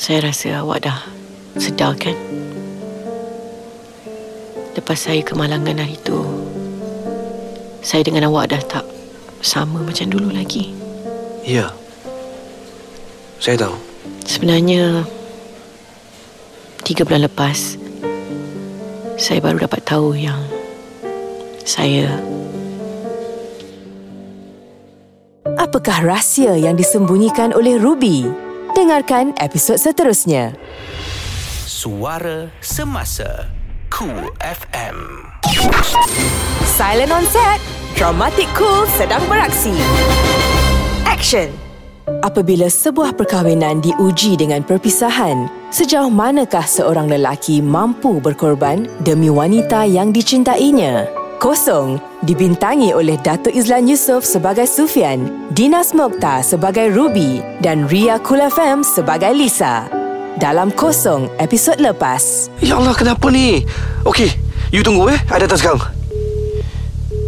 [0.00, 1.04] saya rasa awak dah
[1.60, 2.16] sedar kan?
[4.72, 6.16] Lepas saya kemalangan hari tu,
[7.84, 8.88] saya dengan awak dah tak
[9.44, 10.72] sama macam dulu lagi.
[11.44, 11.68] Ya.
[13.36, 13.76] Saya tahu.
[14.24, 15.04] Sebenarnya
[16.80, 17.76] Tiga bulan lepas
[19.20, 20.40] Saya baru dapat tahu yang
[21.68, 22.08] Saya
[25.64, 28.28] Apakah rahsia yang disembunyikan oleh Ruby?
[28.76, 30.52] Dengarkan episod seterusnya.
[31.64, 33.48] Suara Semasa
[33.88, 35.24] Cool FM
[36.68, 37.56] Silent on set.
[37.96, 39.72] Dramatic Cool sedang beraksi.
[41.08, 41.48] Action.
[42.20, 50.12] Apabila sebuah perkahwinan diuji dengan perpisahan, sejauh manakah seorang lelaki mampu berkorban demi wanita yang
[50.12, 51.23] dicintainya?
[51.44, 58.40] Kosong dibintangi oleh Datuk Izlan Yusof sebagai Sufian, Dinas Mokhtar sebagai Ruby dan Ria Kul
[58.40, 59.84] FM sebagai Lisa.
[60.40, 62.48] Dalam Kosong episod lepas.
[62.64, 63.60] Ya Allah, kenapa ni?
[64.08, 64.32] Okey,
[64.72, 65.20] you tunggu eh.
[65.28, 65.84] I datang sekarang.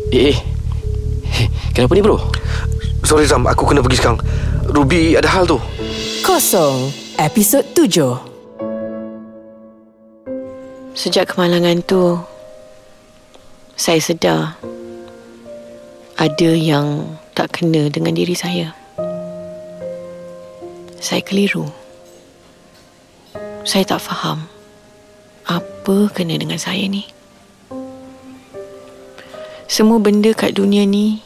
[0.08, 0.36] Eh, eh.
[1.76, 2.16] Kenapa ni bro?
[3.04, 4.24] Sorry Zam, aku kena pergi sekarang.
[4.72, 5.60] Ruby ada hal tu.
[6.24, 6.88] Kosong
[7.20, 8.16] episod tujuh.
[10.96, 12.16] Sejak kemalangan tu
[13.76, 14.56] Saya sedar
[16.16, 18.72] Ada yang tak kena dengan diri saya.
[20.96, 21.68] Saya keliru.
[23.68, 24.48] Saya tak faham
[25.44, 27.04] Apa kena dengan saya ni.
[29.68, 31.20] Semua benda kat dunia ni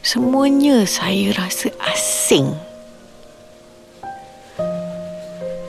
[0.00, 2.56] Semuanya saya rasa asing.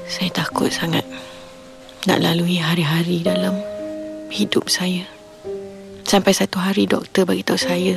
[0.07, 1.03] Saya takut sangat
[2.07, 3.59] nak lalui hari-hari dalam
[4.31, 5.03] hidup saya.
[6.03, 7.95] Sampai satu hari doktor bagi tahu saya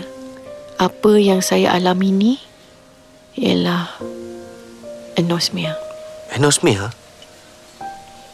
[0.77, 2.33] apa yang saya alami ni
[3.37, 3.91] ialah
[5.17, 5.77] anosmia,
[6.33, 6.93] Anosmia?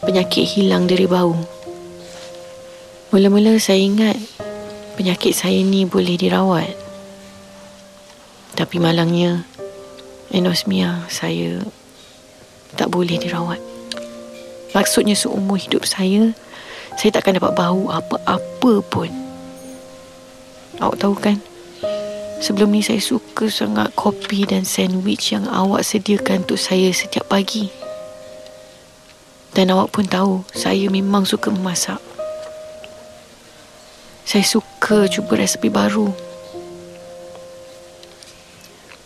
[0.03, 1.35] penyakit hilang dari bau.
[3.15, 4.19] Mula-mula saya ingat
[4.99, 6.75] penyakit saya ni boleh dirawat.
[8.53, 9.47] Tapi malangnya
[10.29, 11.63] anosmia saya
[12.75, 13.59] tak boleh dirawat.
[14.73, 16.33] Maksudnya seumur hidup saya
[16.93, 19.22] Saya takkan dapat bau apa-apa pun
[20.81, 21.37] Awak tahu kan
[22.43, 27.71] Sebelum ni saya suka sangat kopi dan sandwich yang awak sediakan untuk saya setiap pagi.
[29.55, 32.03] Dan awak pun tahu saya memang suka memasak.
[34.27, 36.11] Saya suka cuba resepi baru.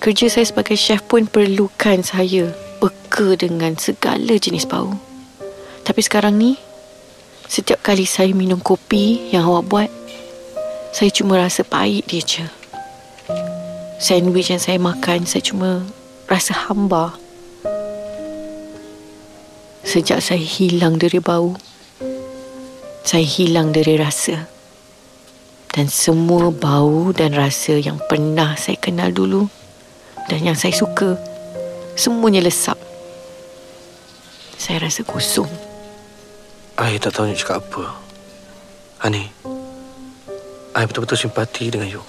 [0.01, 2.49] Kerja saya sebagai chef pun perlukan saya
[2.81, 4.97] peka dengan segala jenis bau.
[5.85, 6.57] Tapi sekarang ni,
[7.45, 9.89] setiap kali saya minum kopi yang awak buat,
[10.91, 12.45] saya cuma rasa pahit dia je.
[13.97, 15.81] Sandwich yang saya makan, saya cuma
[16.29, 17.17] rasa hamba.
[19.81, 21.57] Sejak saya hilang dari bau,
[23.01, 24.45] saya hilang dari rasa.
[25.73, 29.45] Dan semua bau dan rasa yang pernah saya kenal dulu
[30.27, 31.15] dan yang saya suka,
[31.95, 32.75] semuanya lesap.
[34.57, 35.47] Saya rasa kosong.
[36.77, 37.85] I tak tahu nak cakap apa.
[39.01, 39.29] Hani,
[40.77, 42.05] I betul-betul simpati dengan you.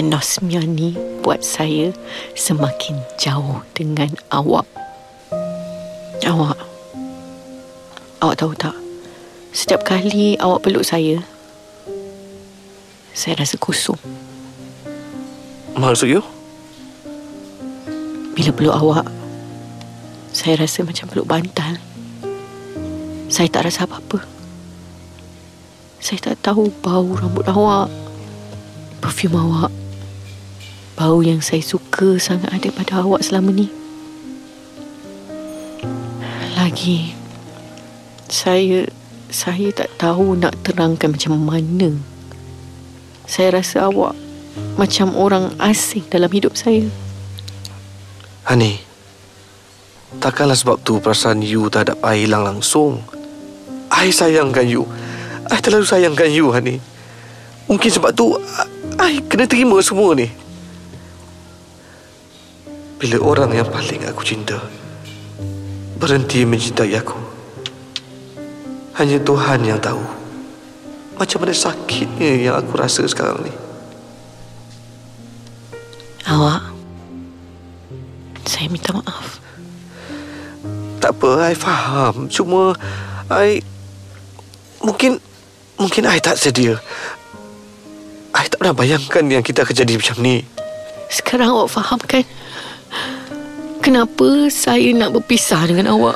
[0.00, 1.92] Anosmia ni buat saya
[2.32, 4.64] semakin jauh dengan awak.
[6.24, 6.56] Awak.
[8.24, 8.72] Awak tahu tak?
[9.52, 11.20] Setiap kali awak peluk saya,
[13.12, 14.00] saya rasa kosong.
[15.76, 16.24] Maksud you?
[18.32, 19.04] Bila peluk awak,
[20.32, 21.76] saya rasa macam peluk bantal.
[23.28, 24.41] Saya tak rasa apa-apa.
[26.02, 27.86] Saya tak tahu bau rambut awak,
[28.98, 29.70] perfume awak,
[30.98, 33.70] bau yang saya suka sangat ada pada awak selama ni.
[36.58, 37.14] Lagi,
[38.26, 38.90] saya
[39.30, 41.94] saya tak tahu nak terangkan macam mana.
[43.30, 44.18] Saya rasa awak
[44.74, 46.82] macam orang asing dalam hidup saya.
[48.42, 48.82] Hani,
[50.18, 53.06] takkanlah sebab tu perasaan you terhadap I hilang langsung.
[53.94, 54.82] I sayangkan you.
[55.52, 56.80] I terlalu sayangkan you, Hani.
[57.68, 58.40] Mungkin sebab tu
[58.96, 60.32] I kena terima semua ni.
[62.96, 64.56] Bila orang yang paling aku cinta
[66.00, 67.18] berhenti mencintai aku.
[68.96, 70.02] Hanya Tuhan yang tahu
[71.20, 73.54] macam mana sakitnya yang aku rasa sekarang ni.
[76.26, 76.62] Awak,
[78.48, 79.38] saya minta maaf.
[81.02, 82.30] Tak apa, I faham.
[82.30, 82.78] Cuma
[83.26, 83.62] I
[84.82, 85.18] mungkin
[85.82, 86.78] mungkin I tak sedia.
[88.30, 90.46] I tak pernah bayangkan yang kita akan jadi macam ni.
[91.10, 92.22] Sekarang awak faham kan?
[93.82, 96.14] Kenapa saya nak berpisah dengan awak?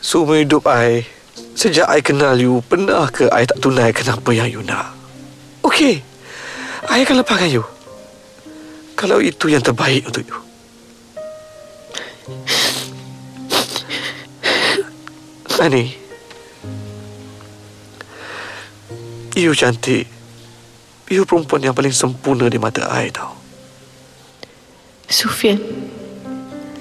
[0.00, 1.04] Seumur hidup I
[1.52, 4.96] Sejak I kenal you Pernah ke I tak tunaikan apa yang you nak
[5.60, 6.00] Okey
[6.88, 7.64] I akan lepaskan you
[8.96, 10.38] Kalau itu yang terbaik untuk you
[15.60, 16.05] Ani
[19.36, 20.08] You cantik.
[21.12, 23.36] You perempuan yang paling sempurna di mata I tau.
[25.12, 25.60] Sufian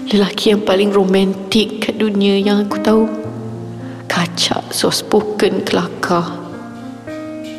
[0.08, 3.12] Lelaki yang paling romantik kat dunia yang aku tahu.
[4.08, 6.32] Kacak, soft spoken, kelakar.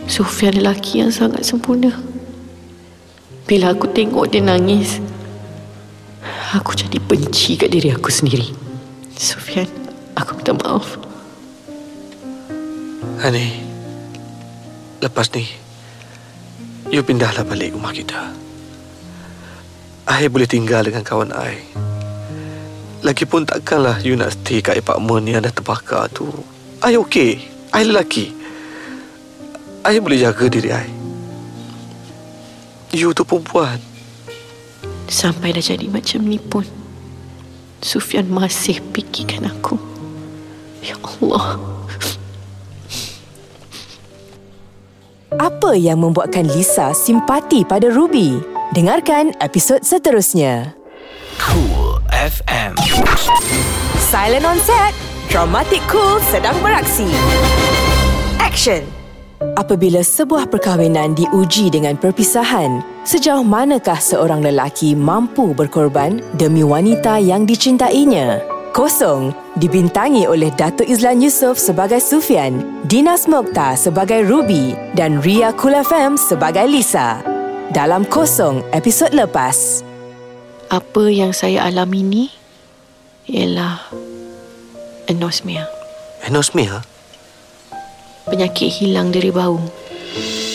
[0.09, 1.93] Sufian lelaki yang sangat sempurna.
[3.45, 4.97] Bila aku tengok dia nangis
[6.57, 8.49] Aku jadi benci kat diri aku sendiri.
[9.13, 9.69] Sufian,
[10.17, 10.97] aku minta maaf.
[13.21, 13.65] Ani
[15.07, 15.47] Lepas ni
[16.90, 18.35] You pindahlah balik rumah kita.
[20.07, 21.62] I boleh tinggal dengan kawan I.
[23.03, 26.31] Lagipun takkanlah you nak stay kat apartment yang dah terbakar tu.
[26.83, 27.42] I okay.
[27.75, 28.31] I lelaki.
[29.83, 30.87] I boleh jaga diri I.
[32.95, 33.83] You tu perempuan.
[35.11, 36.66] Sampai dah jadi macam ni pun
[37.83, 39.79] Sufian masih fikirkan aku.
[40.83, 41.59] Ya Allah
[45.37, 48.40] Apa yang membuatkan Lisa simpati pada Ruby?
[48.72, 50.72] Dengarkan episod seterusnya.
[51.37, 52.72] Cool FM.
[54.01, 54.96] Silent on set.
[55.29, 57.05] Dramatic Cool sedang beraksi.
[58.40, 58.81] Action.
[59.61, 67.44] Apabila sebuah perkahwinan diuji dengan perpisahan, sejauh manakah seorang lelaki mampu berkorban demi wanita yang
[67.44, 68.56] dicintainya?
[68.77, 75.81] Kosong dibintangi oleh Datuk Izlan Yusof sebagai Sufian, Dinas Mokhtar sebagai Ruby dan Ria Kul
[75.81, 77.25] FM sebagai Lisa.
[77.73, 79.81] Dalam Kosong episod lepas.
[80.69, 82.29] Apa yang saya alami ni
[83.33, 83.81] Ialah
[85.09, 85.65] Anosmia
[86.29, 86.85] Anosmia
[88.29, 89.57] Penyakit hilang dari bau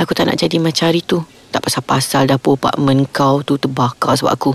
[0.00, 1.20] Aku tak nak jadi macam hari tu
[1.52, 4.52] Tak pasal-pasal dapur apartmen kau tu terbakar sebab aku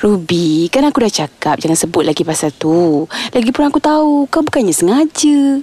[0.00, 3.04] Ruby, kan aku dah cakap jangan sebut lagi pasal tu.
[3.36, 5.60] Lagipun aku tahu kau bukannya sengaja.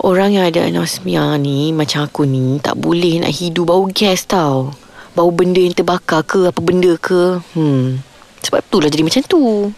[0.00, 4.74] Orang yang ada anosmia ni Macam aku ni Tak boleh nak hidu bau gas tau
[5.14, 8.02] Bau benda yang terbakar ke Apa benda ke Hmm
[8.42, 9.70] Sebab itulah jadi macam tu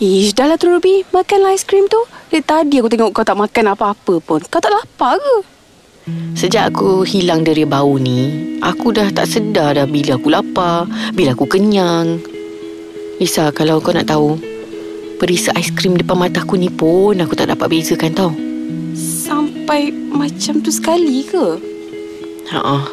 [0.00, 1.04] Ish, dah lah tu Ruby.
[1.12, 2.00] Makanlah aiskrim tu.
[2.32, 4.40] Dari tadi aku tengok kau tak makan apa-apa pun.
[4.48, 5.57] Kau tak lapar ke?
[6.38, 11.34] Sejak aku hilang dari bau ni Aku dah tak sedar dah Bila aku lapar Bila
[11.34, 12.22] aku kenyang.
[13.18, 14.38] Lisa kalau kau nak tahu
[15.18, 18.30] Perisa aiskrim depan mata aku ni pun Aku tak dapat bezakan tau.
[18.94, 21.58] Sampai macam tu sekali ke?
[22.54, 22.86] Haa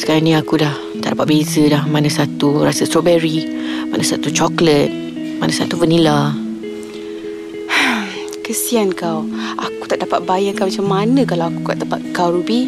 [0.00, 0.72] Sekarang ni aku dah
[1.04, 1.84] Tak dapat beza dah.
[1.84, 3.44] Mana satu rasa strawberry
[3.92, 4.88] Mana satu coklat
[5.36, 6.32] Mana satu vanilla
[8.50, 9.22] Kesian kau.
[9.62, 12.66] Aku tak dapat bayangkan macam mana kalau aku kat tempat kau, Ruby.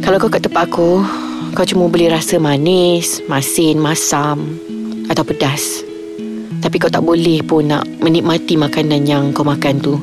[0.00, 1.04] Kalau kau kat tempat aku
[1.52, 4.56] Kau cuma boleh rasa manis Masin, masam
[5.12, 5.84] Atau pedas
[6.64, 10.00] Tapi kau tak boleh pun nak Menikmati makanan yang kau makan tu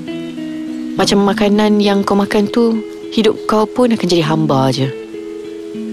[1.02, 2.78] Macam makanan yang kau makan tu
[3.10, 4.86] Hidup kau pun akan jadi hamba je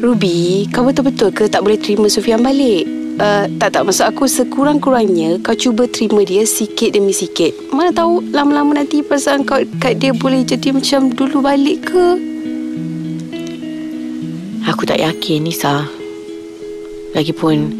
[0.04, 2.99] Ruby, kau betul-betul ke tak boleh terima Sufian balik?
[3.20, 3.84] Uh, tak, tak.
[3.84, 7.52] Maksud aku sekurang-kurangnya kau cuba terima dia sikit demi sikit.
[7.68, 12.30] Mana tahu lama-lama nanti perasaan kau kat dia boleh jadi macam dulu balik ke?
[14.70, 15.82] Aku tak yakin Nisa
[17.10, 17.74] Lagipun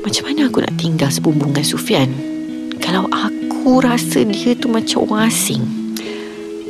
[0.00, 2.08] Macam mana aku nak tinggal sebumbung dengan Sufian
[2.80, 5.60] Kalau aku rasa dia tu macam orang asing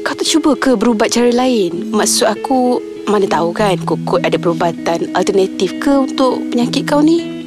[0.03, 1.95] Kau tak cuba ke berubat cara lain?
[1.95, 7.38] Maksud aku mana tahu kan Kokot ada perubatan alternatif ke untuk penyakit kau ni?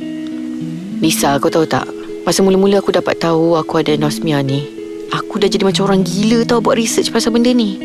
[1.02, 1.89] Nisa kau tahu tak?
[2.30, 4.70] Masa mula-mula aku dapat tahu aku ada anosmia ni
[5.10, 7.82] Aku dah jadi macam orang gila tau buat research pasal benda ni.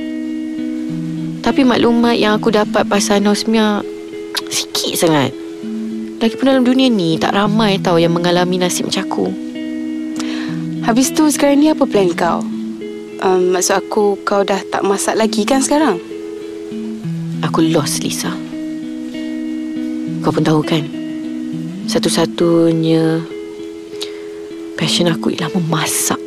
[1.41, 3.81] Tapi maklumat yang aku dapat pasal anosmia
[4.53, 5.33] Sikit sangat.
[6.21, 9.27] Lagipun dalam dunia ni tak ramai tau yang mengalami nasib macam aku.
[10.85, 12.45] Habis tu sekarang ni apa plan kau?
[13.25, 15.97] Um, maksud aku kau dah tak masak lagi kan sekarang?
[17.49, 18.29] Aku lost Lisa.
[20.21, 20.96] Kau pun tahu kan
[21.87, 23.23] Satu-satunya
[24.77, 26.21] Passion aku ialah memasak.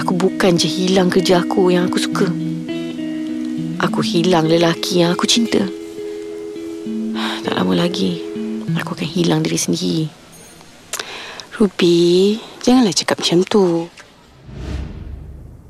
[0.00, 2.26] Aku bukan je hilang kerja aku yang aku suka.
[3.78, 5.62] Aku hilang lelaki yang aku cinta.
[7.42, 8.32] Tak lama lagi
[8.80, 10.06] Aku akan hilang diri sendiri.
[11.60, 13.86] Ruby, janganlah cakap macam tu.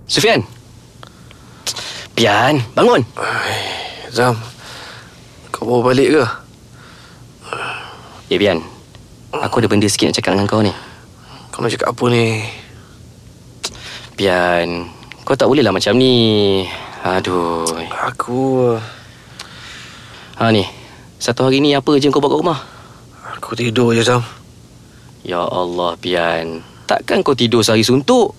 [0.07, 0.47] Sufian.
[2.15, 3.03] Pian Bangun.
[4.13, 4.39] Zam,
[5.51, 6.42] kau bawa balik ke?
[8.33, 8.65] Ya Pian
[9.29, 10.73] Aku ada benda sikit nak cakap dengan kau ni.
[11.53, 12.41] Kau nak cakap apa ni?
[14.17, 14.89] Pian
[15.21, 16.65] Kau tak boleh lah macam ni.
[17.05, 17.69] Aduh.
[18.09, 18.73] Aku...
[20.41, 20.65] Ha ni.
[21.21, 22.59] Satu hari ni apa je kau bawa kat rumah?
[23.37, 24.25] Aku tidur je, Zam.
[25.29, 28.33] Ya Allah Pian Takkan kau tidur sehari suntuk?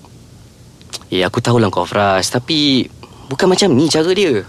[1.13, 2.89] Eh aku tahulah kau fras Tapi
[3.29, 4.41] Bukan macam ni cara dia.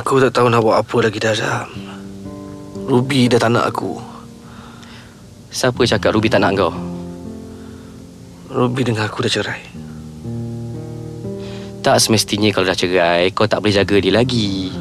[0.00, 1.68] Aku tak tahu nak buat apa lagi dah, Zam.
[2.88, 4.11] Ruby dah tak nak aku.
[5.52, 6.72] Siapa cakap Ruby tak nak kau
[8.48, 9.60] Ruby dengan aku dah cerai.
[11.84, 14.72] Tak semestinya kalau dah cerai Kau tak boleh jaga dia lagi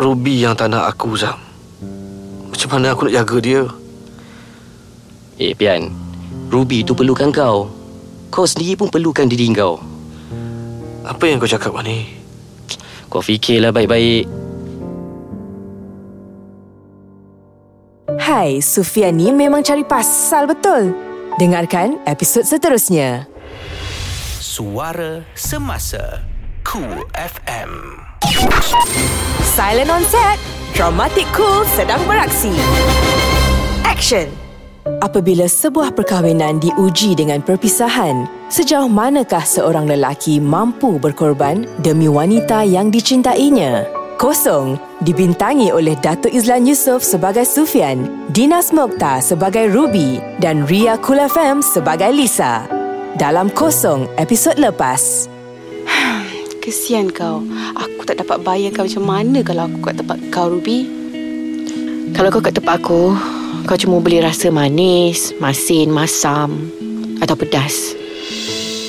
[0.00, 1.36] Ruby yang tak nak aku, Zam.
[2.48, 3.60] Macam mana aku nak jaga dia?
[5.36, 5.92] Eh Pian
[6.48, 7.68] Ruby tu perlukan kau
[8.32, 9.76] Kau sendiri pun perlukan diri kau
[11.04, 12.08] Apa yang kau cakap ni?
[13.12, 14.24] Kau fikirlah baik-baik
[18.40, 20.96] Hai, Sufian ni memang cari pasal betul.
[21.36, 23.28] Dengarkan episod seterusnya.
[24.40, 26.24] Suara Semasa
[26.64, 28.00] Cool FM
[29.44, 30.40] Silent on set.
[30.72, 32.48] Dramatic Cool sedang beraksi.
[33.84, 34.32] Action.
[35.04, 42.88] Apabila sebuah perkahwinan diuji dengan perpisahan, sejauh manakah seorang lelaki mampu berkorban demi wanita yang
[42.88, 43.99] dicintainya?
[44.20, 51.24] Kosong dibintangi oleh Datuk Izlan Yusof sebagai Sufian, Dinas Mokhtar sebagai Ruby dan Ria Kul
[51.24, 52.68] FM sebagai Lisa.
[53.16, 55.24] Dalam Kosong episod lepas.
[56.60, 57.40] Kesian kau.
[57.72, 60.84] Aku tak dapat bayangkan macam mana kalau aku kat tempat kau, Ruby.
[62.12, 63.16] Kalau kau kat tempat aku
[63.64, 66.58] Kau cuma boleh rasa manis Masin, masam
[67.22, 67.94] Atau pedas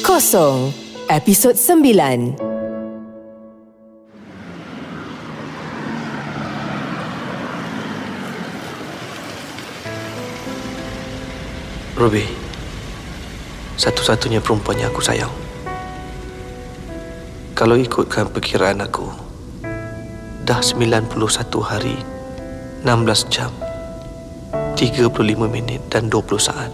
[0.02, 0.74] Kosong
[1.06, 2.51] episod 9.
[12.02, 12.26] Ruby.
[13.78, 15.30] Satu-satunya perempuan yang aku sayang.
[17.54, 19.06] Kalau ikutkan perkiraan aku,
[20.42, 21.14] dah 91
[21.62, 21.94] hari,
[22.82, 23.54] 16 jam,
[24.74, 25.14] 35
[25.46, 26.74] minit dan 20 saat.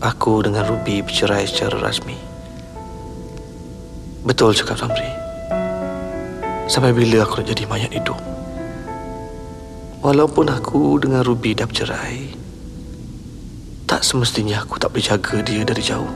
[0.00, 2.16] Aku dengan Ruby bercerai secara rasmi.
[4.24, 5.12] Betul cakap Samri.
[6.72, 8.16] Sampai bila aku nak jadi mayat hidup?
[10.00, 12.39] Walaupun aku dengan Ruby dah bercerai,
[13.90, 16.06] tak semestinya aku tak boleh jaga dia dari jauh.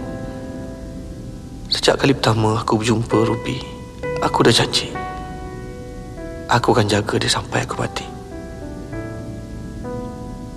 [1.66, 3.58] Sejak kali pertama aku berjumpa Ruby,
[4.22, 4.94] aku dah janji.
[6.46, 8.06] Aku akan jaga dia sampai aku mati.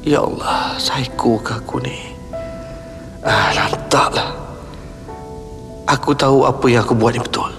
[0.05, 1.97] Ya Allah, psycho ke aku ni?
[3.25, 4.37] Ah, lantaklah.
[5.89, 7.49] Aku tahu apa yang aku buat ni betul.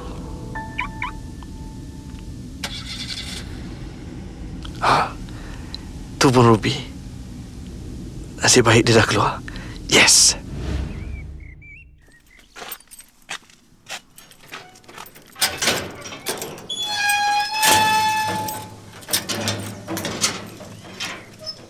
[4.86, 5.10] Ha,
[6.14, 6.87] tu pun Ruby.
[8.48, 9.44] Nasib baik dia dah keluar.
[9.92, 10.32] Yes.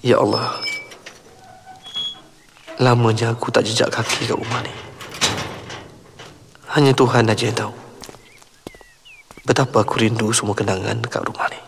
[0.06, 0.54] Ya Allah.
[2.78, 4.70] Lamanya aku tak jejak kaki kat rumah ni.
[6.78, 7.74] Hanya Tuhan aja yang tahu.
[9.42, 11.67] Betapa aku rindu semua kenangan dekat rumah ni.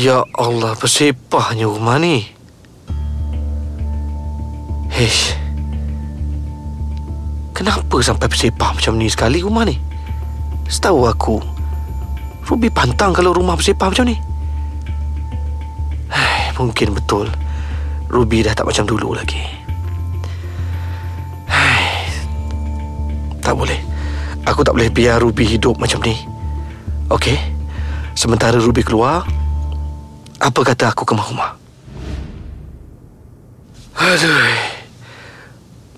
[0.00, 2.24] Ya Allah, bersepahnya rumah ni.
[4.88, 5.36] Hish.
[7.52, 9.76] Kenapa sampai bersepah macam ni sekali rumah ni?
[10.72, 11.36] Setahu aku,
[12.48, 14.16] Ruby pantang kalau rumah bersepah macam ni.
[16.08, 17.28] Hai, mungkin betul.
[18.08, 19.44] Ruby dah tak macam dulu lagi.
[21.44, 22.08] Hai,
[23.44, 23.76] tak boleh.
[24.48, 26.16] Aku tak boleh biar Ruby hidup macam ni.
[27.12, 27.36] Okey.
[28.16, 29.28] Sementara Ruby keluar,
[30.40, 31.52] apa kata aku ke rumah?
[34.00, 34.56] Aduh.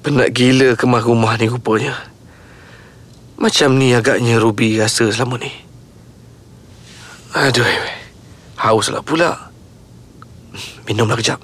[0.02, 1.94] Penat gila ke rumah ni rupanya.
[3.38, 5.54] Macam ni agaknya Ruby rasa selama ni.
[7.38, 7.66] Aduh.
[8.58, 9.50] Hauslah pula.
[10.90, 11.38] Minumlah kejap.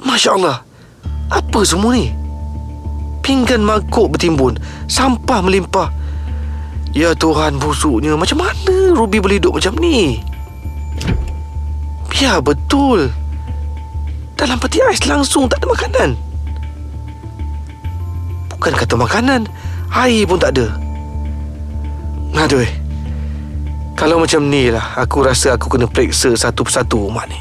[0.00, 0.64] Masya Allah.
[1.28, 2.08] Apa semua ni?
[3.20, 4.56] Pinggan mangkuk bertimbun.
[4.88, 5.92] Sampah melimpah.
[6.96, 8.16] Ya Tuhan busuknya.
[8.16, 10.24] Macam mana Ruby boleh hidup macam ni?
[12.16, 13.12] Ya betul.
[14.40, 16.10] Dalam peti ais langsung tak ada makanan.
[18.56, 19.44] Bukan kata makanan.
[19.92, 20.72] Air pun tak ada.
[22.32, 22.64] Aduh.
[23.96, 27.40] Kalau macam ni lah, aku rasa aku kena periksa satu persatu rumah ni.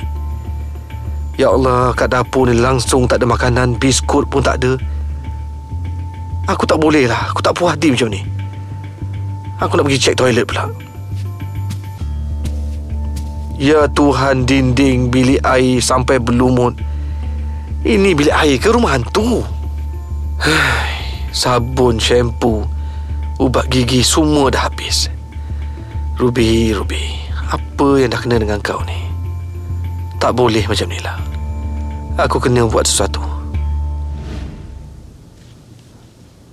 [1.36, 4.80] Ya Allah, kat dapur ni langsung tak ada makanan, biskut pun tak ada.
[6.47, 8.35] Aku tak boleh lah, aku tak puas hati macam ni.
[9.64, 10.68] Aku nak pergi cek toilet pula.
[13.56, 16.76] Ya Tuhan, dinding bilik air sampai berlumut.
[17.88, 19.47] Ini bilik air ke rumah hantu?
[21.32, 22.68] Sabun, shampoo,
[23.39, 25.08] ubat gigi semua dah habis.
[26.20, 27.16] Ruby, Ruby,
[27.47, 28.99] apa yang dah kena dengan kau ni?
[30.20, 31.16] Tak boleh macam ni lah.
[32.20, 33.24] Aku kena buat sesuatu.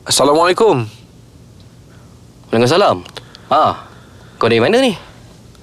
[0.06, 1.01] Assalamualaikum.
[2.52, 3.00] Waalaikumsalam.
[3.48, 3.88] Ah,
[4.36, 4.92] kau dari mana ni?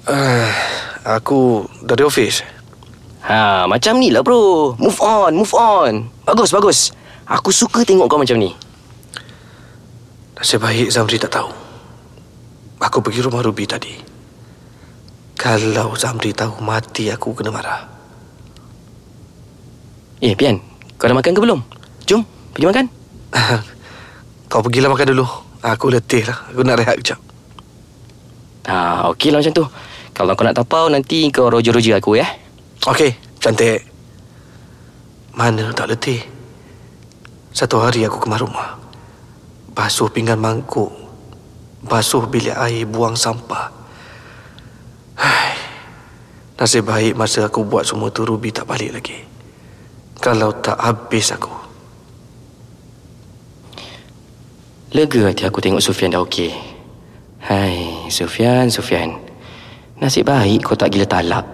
[0.09, 0.49] Uh,
[1.05, 2.41] aku dari office.
[3.29, 4.73] Ha, macam ni lah bro.
[4.81, 6.09] Move on, move on.
[6.25, 6.89] Bagus, bagus.
[7.29, 8.57] Aku suka tengok kau macam ni.
[10.33, 11.53] Nasib baik Zamri tak tahu.
[12.81, 13.93] Aku pergi rumah Ruby tadi.
[15.37, 17.85] Kalau Zamri tahu mati aku kena marah.
[20.25, 20.57] Eh, Pian.
[20.97, 21.61] Kau dah makan ke belum?
[22.09, 22.25] Jom,
[22.57, 22.85] pergi makan.
[24.49, 25.48] Kau pergilah makan dulu.
[25.59, 26.47] Aku letih lah.
[26.51, 27.19] Aku nak rehat kejap.
[28.69, 29.65] Ha, okey lah macam tu.
[30.15, 32.27] Kalau kau nak tapau, nanti kau roja-roja aku ya.
[32.87, 33.11] Okey,
[33.43, 33.83] cantik.
[35.35, 36.23] Mana tak letih.
[37.51, 38.79] Satu hari aku kemas rumah.
[39.75, 40.91] Basuh pinggan mangkuk.
[41.83, 43.71] Basuh bilik air, buang sampah.
[45.19, 45.55] Hai.
[46.59, 49.15] Nasib baik masa aku buat semua tu Ruby tak balik lagi.
[50.19, 51.68] Kalau tak habis aku.
[54.89, 56.49] Lega hati aku tengok Sufian dah okey.
[57.45, 59.21] Hai, Sufian, Sufian.
[60.01, 61.45] Nasib baik kau tak gila talak.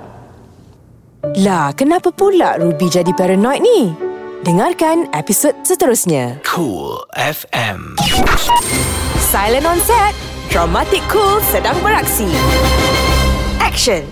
[1.43, 3.91] Lah, kenapa pula Ruby jadi paranoid ni?
[4.47, 6.39] Dengarkan episod seterusnya.
[6.47, 7.99] Cool FM.
[9.19, 10.15] Silent on set.
[10.47, 12.31] Dramatic Cool sedang beraksi.
[13.59, 14.07] Action.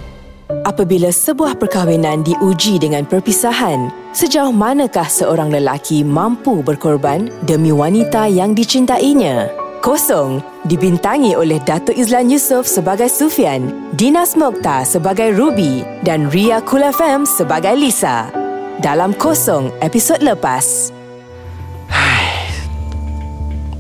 [0.68, 8.54] Apabila sebuah perkahwinan diuji dengan perpisahan, sejauh manakah seorang lelaki mampu berkorban demi wanita yang
[8.56, 9.50] dicintainya?
[9.84, 16.88] Kosong dibintangi oleh Datuk Izlan Yusof sebagai Sufian, Dinas Mokhtar sebagai Ruby dan Ria Kul
[16.88, 18.32] FM sebagai Lisa.
[18.80, 20.96] Dalam Kosong episod lepas.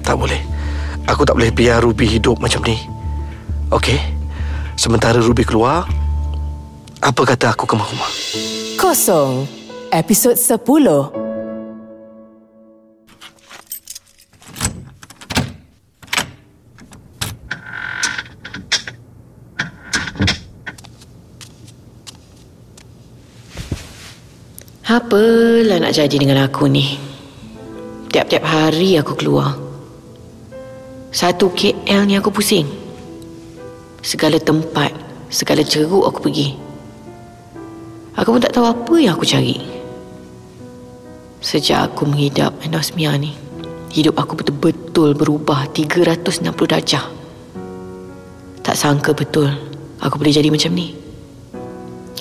[0.03, 0.43] Tak boleh.
[1.07, 2.75] Aku tak boleh biar Ruby hidup macam ni.
[3.71, 3.95] Okey?
[4.75, 5.87] Sementara Ruby keluar,
[6.99, 8.11] apa kata aku ke rumah?
[8.75, 9.62] Kosong
[9.93, 10.57] episod 10.
[24.89, 26.97] Apalah nak jadi dengan aku ni?
[28.09, 29.53] Tiap-tiap hari aku keluar.
[31.13, 32.65] Satu KL ni aku pusing.
[34.01, 34.89] Segala tempat,
[35.29, 36.57] segala ceruk aku pergi.
[38.17, 39.72] Aku pun tak tahu apa yang aku cari.
[41.43, 43.35] Sejak aku menghidap anosmia ni,
[43.91, 46.39] hidup aku betul-betul berubah 360
[46.71, 47.03] darjah.
[48.63, 49.51] Tak sangka betul
[49.99, 50.95] aku boleh jadi macam ni.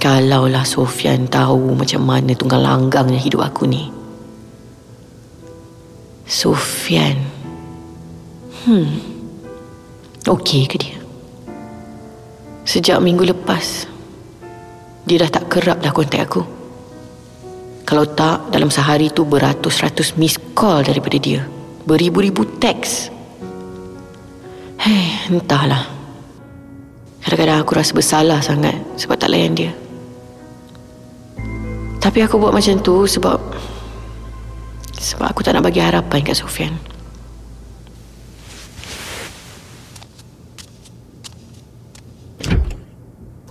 [0.02, 3.86] Kalaulah Sofian tahu macam mana tunggal langgangnya hidup aku ni.
[6.26, 7.22] Sofian.
[8.66, 8.90] Hmm.
[10.26, 10.98] Okey ke dia?
[12.66, 13.86] Sejak minggu lepas,
[15.06, 16.61] dia dah tak kerap dah kontak aku.
[17.92, 21.44] Kalau tak, dalam sehari tu beratus-ratus miss call daripada dia.
[21.84, 23.12] Beribu-ribu teks.
[24.80, 25.92] Hei, entahlah.
[27.20, 29.76] Kadang-kadang aku rasa bersalah sangat sebab tak layan dia.
[32.00, 33.36] Tapi aku buat macam tu sebab
[34.96, 36.72] sebab aku tak nak bagi harapan kat Sofian.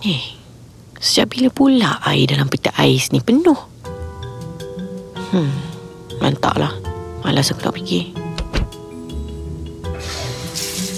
[0.02, 0.34] Eh,
[0.98, 3.71] sejak bila pula air dalam peti ais ni penuh?
[5.32, 5.48] Hmm,
[6.20, 6.76] mantaklah.
[7.24, 8.12] Malas aku nak pergi.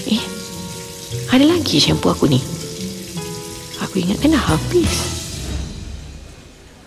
[0.10, 0.24] Eh,
[1.30, 2.42] ada lagi shampoo aku ni.
[3.86, 4.90] Aku ingat kena habis.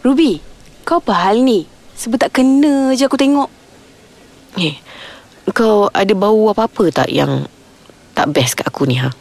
[0.02, 0.42] Ruby,
[0.82, 1.70] kau apa hal ni?
[1.94, 3.46] Sebab tak kena je aku tengok.
[4.58, 4.74] Eh,
[5.54, 7.46] kau ada bau apa-apa tak yang
[8.10, 9.14] tak best kat aku ni ha?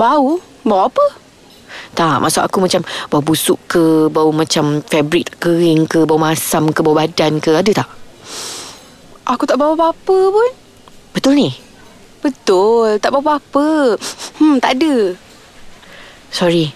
[0.00, 0.40] Bau?
[0.64, 1.04] Bau apa?
[1.90, 6.80] Tak, maksud aku macam bau busuk ke, bau macam fabrik kering ke, bau masam ke,
[6.86, 7.88] bau badan ke, ada tak?
[9.26, 10.50] Aku tak bawa apa-apa pun.
[11.10, 11.50] Betul ni?
[12.22, 13.98] Betul, tak bawa apa-apa.
[14.38, 15.18] Hmm, tak ada.
[16.30, 16.70] Sorry,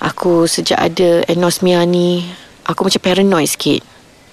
[0.00, 2.20] aku sejak ada anosmia ni,
[2.68, 3.80] aku macam paranoid sikit.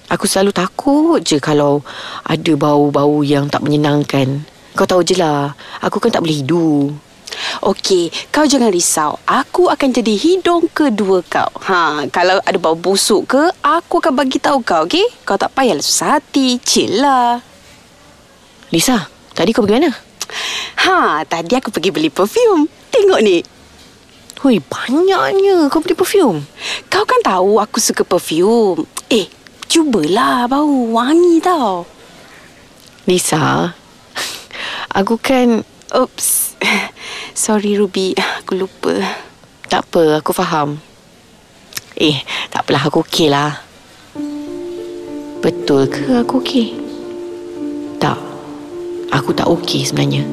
[0.07, 1.83] Aku selalu takut je kalau
[2.23, 4.43] ada bau-bau yang tak menyenangkan.
[4.75, 5.51] Kau tahu je lah,
[5.83, 7.06] aku kan tak boleh hidup.
[7.61, 9.17] Okey, kau jangan risau.
[9.25, 11.49] Aku akan jadi hidung kedua kau.
[11.69, 15.05] Ha, kalau ada bau busuk ke, aku akan bagi tahu kau, okey?
[15.25, 16.57] Kau tak payahlah susah hati.
[16.61, 17.41] Chill lah.
[18.73, 19.91] Lisa, tadi kau pergi mana?
[20.87, 22.67] Ha, tadi aku pergi beli perfume.
[22.91, 23.39] Tengok ni.
[24.43, 26.45] Hui, banyaknya kau beli perfume.
[26.93, 28.85] Kau kan tahu aku suka perfume.
[29.09, 29.25] Eh,
[29.65, 31.85] cubalah bau wangi tau.
[33.07, 33.71] Lisa,
[34.99, 35.63] aku kan...
[35.95, 36.46] Oops.
[37.33, 38.93] Sorry Ruby, aku lupa.
[39.67, 40.79] Tak apa, aku faham.
[41.97, 42.21] Eh,
[42.53, 43.57] tak apalah, aku okey lah.
[45.41, 46.67] Betul ke aku okey?
[47.97, 48.17] Tak.
[49.13, 50.23] Aku tak okey sebenarnya.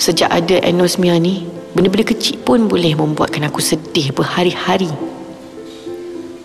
[0.00, 1.44] Sejak ada anosmia ni,
[1.76, 4.88] benda-benda kecil pun boleh membuatkan aku sedih berhari-hari.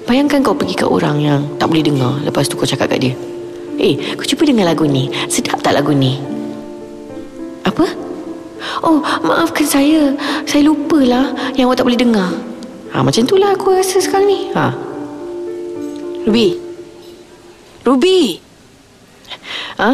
[0.06, 3.14] Bayangkan kau pergi kat orang yang tak boleh dengar lepas tu kau cakap kat dia.
[3.82, 5.10] Eh, kau cuba dengar lagu ni.
[5.28, 6.22] Sedap tak lagu ni?
[7.66, 7.90] Apa?
[8.84, 10.14] Oh, maafkan saya.
[10.46, 12.32] Saya lupalah yang awak tak boleh dengar.
[12.96, 14.40] Ha, macam itulah aku rasa sekarang ni.
[14.56, 14.72] Ha.
[16.26, 16.58] Ruby.
[17.84, 18.40] Ruby.
[19.78, 19.92] Ha?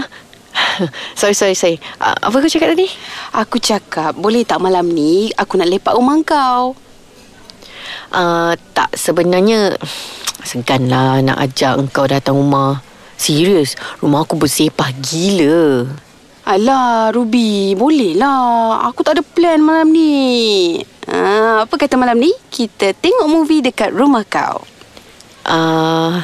[1.20, 1.78] sorry, sorry, sorry.
[2.00, 2.88] Apa kau cakap tadi?
[3.36, 6.78] Aku cakap, boleh tak malam ni aku nak lepak rumah kau?
[8.12, 9.76] Uh, tak, sebenarnya
[10.44, 12.84] segan lah nak ajak engkau datang rumah.
[13.16, 15.86] Serius, rumah aku bersepah gila.
[16.42, 18.82] Alah, Ruby, boleh lah.
[18.90, 20.82] Aku tak ada plan malam ni.
[21.06, 22.34] Ha, apa kata malam ni?
[22.50, 24.66] Kita tengok movie dekat rumah kau.
[25.46, 26.18] Uh,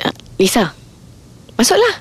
[0.00, 0.72] uh, Lisa,
[1.60, 2.00] masuklah.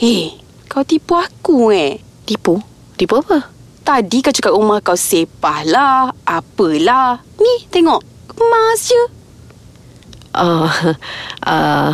[0.00, 2.00] Hei, kau tipu aku eh.
[2.24, 2.56] Tipu?
[2.96, 3.44] Tipu apa?
[3.84, 6.08] Tadi kau cakap rumah kau sepah lah.
[6.24, 7.20] Apalah.
[7.36, 8.00] Ni, tengok.
[8.32, 9.02] Kemas je.
[10.32, 10.70] Uh,
[11.44, 11.92] uh,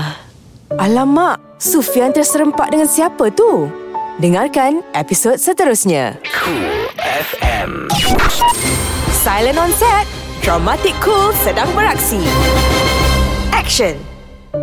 [0.76, 3.72] Alamak, Sufian terserempak dengan siapa tu?
[4.20, 6.20] Dengarkan episod seterusnya.
[6.28, 7.88] Cool FM.
[9.24, 10.04] Silent on set.
[10.44, 12.20] Dramatic Cool sedang beraksi.
[13.56, 13.96] Action.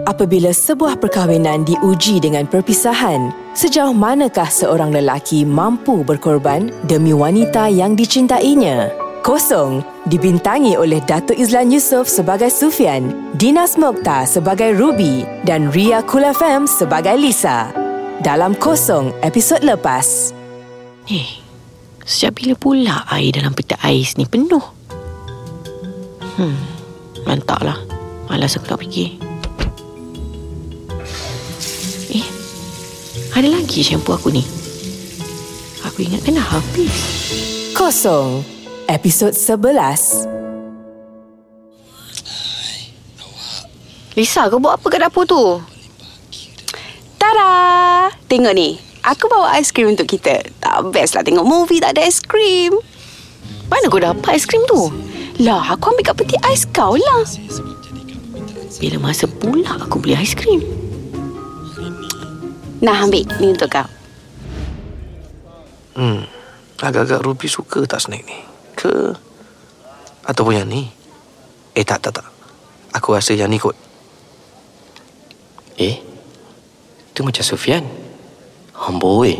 [0.06, 7.98] Apabila sebuah perkahwinan diuji dengan perpisahan, sejauh manakah seorang lelaki mampu berkorban demi wanita yang
[7.98, 9.03] dicintainya?
[9.24, 9.80] Kosong
[10.12, 17.16] dibintangi oleh Datuk Izlan Yusof sebagai Sufian, Dinas Mokhtar sebagai Ruby dan Ria Kulafem sebagai
[17.16, 17.72] Lisa.
[18.20, 20.36] Dalam Kosong episod lepas.
[21.08, 21.40] eh,
[22.04, 24.60] sejak bila pula air dalam peta ais ni penuh?
[26.36, 26.60] Hmm,
[27.24, 27.80] mantaklah.
[28.28, 29.24] Malas aku nak pergi.
[32.12, 32.28] Eh,
[33.32, 34.44] ada lagi shampoo aku ni.
[35.88, 36.92] Aku ingatkan dah habis.
[37.72, 38.53] Kosong
[38.88, 40.28] episod 11.
[44.14, 45.42] Lisa, kau buat apa kat dapur tu?
[47.18, 48.14] Tada!
[48.30, 48.78] Tengok ni.
[49.04, 50.46] Aku bawa aiskrim untuk kita.
[50.62, 52.78] Tak best lah tengok movie tak ada aiskrim.
[53.68, 54.94] Mana kau dapat aiskrim tu?
[55.42, 57.26] Lah, aku ambil kat peti ais kau lah.
[58.78, 60.62] Bila masa pula aku beli aiskrim?
[62.86, 63.26] Nah, ambil.
[63.42, 63.88] Ni untuk kau.
[65.98, 66.26] Hmm,
[66.80, 68.53] agak-agak Ruby suka tak snack ni?
[68.84, 69.16] Ke?
[70.28, 70.92] Ataupun yang ni?
[71.72, 72.28] Eh, tak, tak, tak.
[72.92, 73.72] Aku rasa yang ni kot.
[75.80, 76.04] Eh,
[77.16, 77.80] tu macam Sofian.
[78.76, 79.40] Amboi,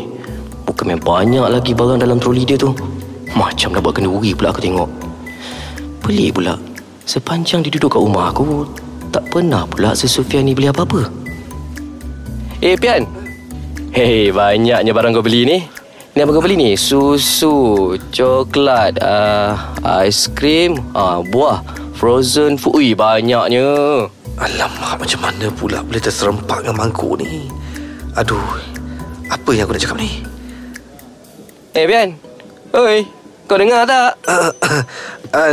[0.64, 2.72] bukan main banyak lagi barang dalam troli dia tu.
[3.36, 4.88] Macam nak buat kenduri pula aku tengok.
[6.00, 6.56] Pelik pula.
[7.04, 8.64] Sepanjang dia duduk kat rumah aku,
[9.12, 11.04] tak pernah pula si Sofian ni beli apa-apa.
[12.64, 13.04] Eh, Pian.
[13.92, 15.58] Hei, banyaknya barang kau beli ni.
[16.14, 16.70] Ni apa kau beli ni?
[16.78, 21.58] Susu, coklat, uh, aiskrim, uh, buah,
[21.98, 22.78] frozen food.
[22.78, 24.06] Ui, banyaknya.
[24.38, 27.50] Alamak, macam mana pula boleh terserempak dengan mangkuk ni?
[28.14, 28.46] Aduh,
[29.26, 30.22] apa yang aku nak cakap ni?
[31.74, 32.14] Eh, Pian.
[32.78, 33.02] Oi,
[33.50, 34.14] kau dengar tak?
[34.30, 34.82] Uh, uh,
[35.34, 35.52] uh,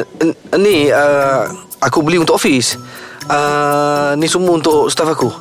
[0.61, 1.49] ni, uh,
[1.81, 2.77] aku beli untuk office.
[3.25, 5.33] Uh, ni semua untuk staff aku.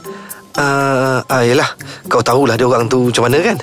[0.56, 1.76] Uh, uh, yelah,
[2.08, 3.60] kau tahulah dia orang tu macam mana kan?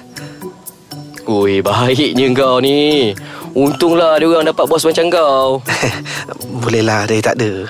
[1.28, 3.11] Ui, baiknya kau ni.
[3.51, 5.59] Untunglah ada orang dapat bos macam kau.
[6.63, 7.67] Bolehlah, dia tak ada.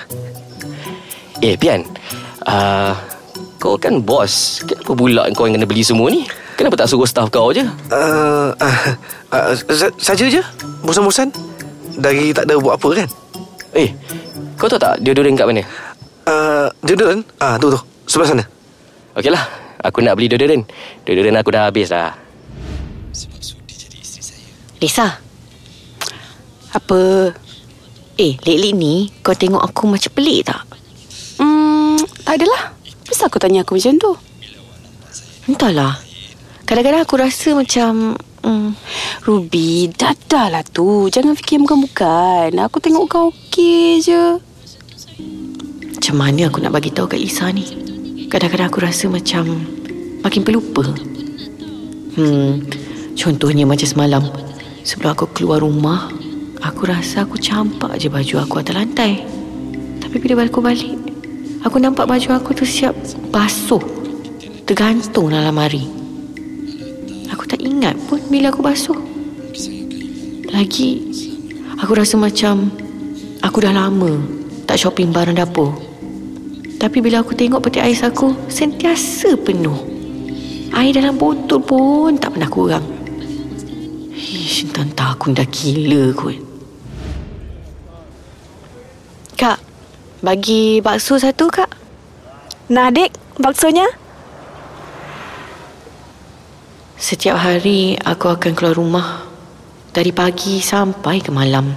[1.42, 1.82] Eh, Pian.
[2.46, 2.94] Uh,
[3.58, 4.62] kau kan bos.
[4.62, 6.22] Kenapa pula kau yang kena beli semua ni?
[6.54, 7.66] Kenapa tak suruh staff kau je?
[7.90, 8.78] Uh, uh,
[9.30, 10.42] uh, sa- saja je,
[10.82, 11.30] bosan-bosan.
[11.98, 13.08] dari tak ada buat apa kan?
[13.74, 13.90] Eh,
[14.54, 15.62] kau tahu tak deodorant kat mana?
[16.26, 17.22] Uh, deodorant?
[17.42, 17.78] Ah, tu tu.
[18.06, 18.44] Sebelah sana.
[19.18, 19.42] Okey lah,
[19.82, 20.62] aku nak beli deodorant.
[21.02, 22.14] Deodorant aku dah habis dah.
[24.78, 25.18] Lisa,
[26.70, 27.32] Apa?
[28.18, 30.62] eh, lately ni kau tengok aku macam pelik tak?
[31.38, 32.74] Hmm, tak adalah.
[33.08, 34.12] Kenapa aku tanya aku macam tu?
[35.48, 35.96] Entahlah.
[36.68, 38.18] Kadang-kadang aku rasa macam...
[38.44, 38.76] Hmm,
[39.26, 41.10] Ruby, dah dah lah tu.
[41.10, 42.54] Jangan fikir bukan-bukan.
[42.62, 44.38] Aku tengok kau okey je.
[45.98, 47.66] macam mana aku nak bagi tahu kat Lisa ni?
[48.30, 49.66] Kadang-kadang aku rasa macam
[50.22, 50.84] makin pelupa.
[52.14, 52.62] Hmm,
[53.18, 54.22] contohnya macam semalam.
[54.86, 56.08] Sebelum aku keluar rumah,
[56.62, 59.26] aku rasa aku campak je baju aku atas lantai.
[59.98, 60.94] Tapi bila aku balik,
[61.66, 62.94] aku nampak baju aku tu siap
[63.34, 63.82] basuh.
[64.64, 65.82] Tergantung dalam lemari.
[67.34, 68.96] Aku tak ingat pun bila aku basuh.
[70.48, 71.04] Lagi,
[71.76, 72.72] aku rasa macam
[73.42, 74.16] aku dah lama
[74.64, 75.76] tak shopping barang dapur.
[76.78, 79.76] Tapi bila aku tengok peti ais aku sentiasa penuh.
[80.72, 82.97] Air dalam botol pun tak pernah kurang.
[84.48, 86.40] Ish, entah aku dah gila kot.
[89.36, 89.60] Kak,
[90.24, 91.68] bagi bakso satu kak.
[92.72, 93.84] Nah, dek, baksonya?
[96.96, 99.28] Setiap hari aku akan keluar rumah
[99.92, 101.68] dari pagi sampai ke malam.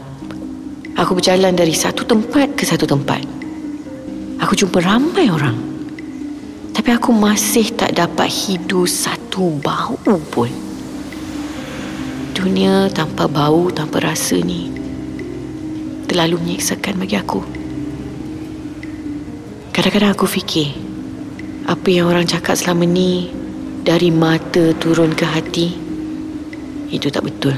[0.95, 3.19] Aku berjalan dari satu tempat ke satu tempat.
[4.47, 5.59] Aku jumpa ramai orang.
[6.72, 9.99] Tapi aku masih tak dapat hidu satu bau
[10.32, 10.70] pun.
[12.41, 14.73] Dunia tanpa bau, tanpa rasa ni
[16.09, 17.37] terlalu menyeksakan bagi aku.
[19.69, 20.73] Kadang-kadang aku fikir
[21.69, 23.29] apa yang orang cakap selama ni
[23.85, 25.69] dari mata turun ke hati
[26.89, 27.53] itu tak betul.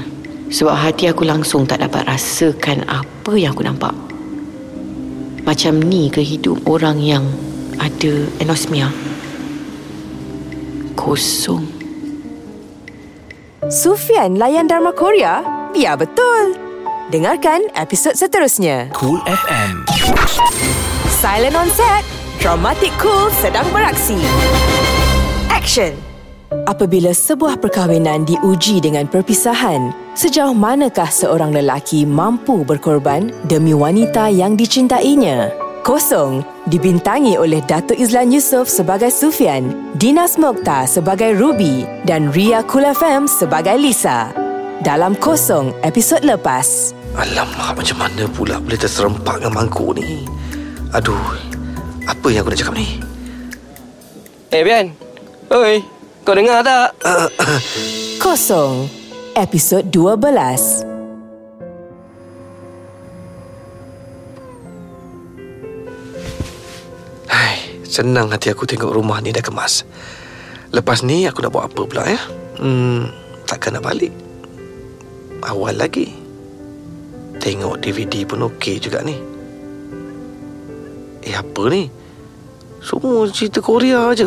[0.52, 3.96] Sebab hati aku langsung tak dapat rasakan apa yang aku nampak.
[5.48, 7.24] Macam ni ke hidup orang yang
[7.82, 8.92] ada anosmia.
[10.94, 11.73] Kosong.
[13.72, 15.40] Sufian layan Dharma Korea?
[15.72, 16.52] Ya, betul.
[17.08, 18.92] Dengarkan episod seterusnya.
[18.92, 19.88] Cool FM.
[21.08, 22.04] Silent on set.
[22.44, 24.20] Dramatic Cool sedang beraksi.
[25.48, 25.96] Action.
[26.68, 34.60] Apabila sebuah perkahwinan diuji dengan perpisahan, sejauh manakah seorang lelaki mampu berkorban demi wanita yang
[34.60, 35.63] dicintainya?
[35.84, 43.28] Kosong dibintangi oleh Datuk Izlan Yusof sebagai Sufian, Dinas Mokhtar sebagai Ruby dan Ria Kulafem
[43.28, 44.32] sebagai Lisa.
[44.80, 46.96] Dalam Kosong episod lepas.
[47.20, 50.24] Alamak, macam mana pula boleh terserempak dengan mangkuk ni?
[50.96, 51.36] Aduh,
[52.08, 52.88] apa yang aku nak cakap ni?
[54.56, 54.88] Eh, Bian.
[55.52, 55.84] Oi,
[56.24, 56.96] kau dengar tak?
[58.24, 58.88] Kosong
[59.36, 60.93] episod 12.
[67.94, 69.86] Senang hati aku tengok rumah ni dah kemas.
[70.74, 72.18] Lepas ni aku nak buat apa pula ya?
[72.58, 73.06] Hmm,
[73.46, 74.10] takkan nak balik.
[75.46, 76.10] Awal lagi.
[77.38, 79.14] Tengok DVD pun okey juga ni.
[81.22, 81.86] Eh, apa ni?
[82.82, 84.26] Semua cerita Korea je.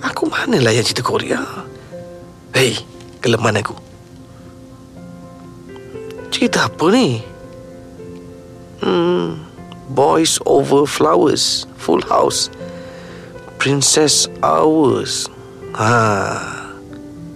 [0.00, 1.38] Aku manalah yang cerita Korea?
[2.56, 2.80] Hei,
[3.20, 3.76] kelemahan aku.
[6.32, 7.20] Cerita apa ni?
[8.82, 9.51] Hmm,
[9.92, 12.48] Boys Over Flowers, Full House,
[13.60, 15.28] Princess Hours.
[15.76, 15.92] Ha,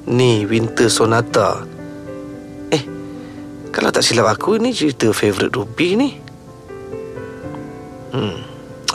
[0.09, 1.69] ni Winter Sonata.
[2.73, 2.81] Eh,
[3.73, 6.11] kalau tak silap aku, ni cerita favourite Ruby ni.
[8.17, 8.41] Hmm,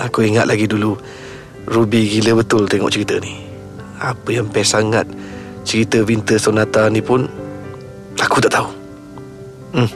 [0.02, 0.98] aku ingat lagi dulu
[1.70, 3.46] Ruby gila betul tengok cerita ni.
[4.02, 5.06] Apa yang best sangat
[5.62, 7.30] cerita Winter Sonata ni pun
[8.18, 8.70] aku tak tahu.
[9.78, 9.90] Hmm,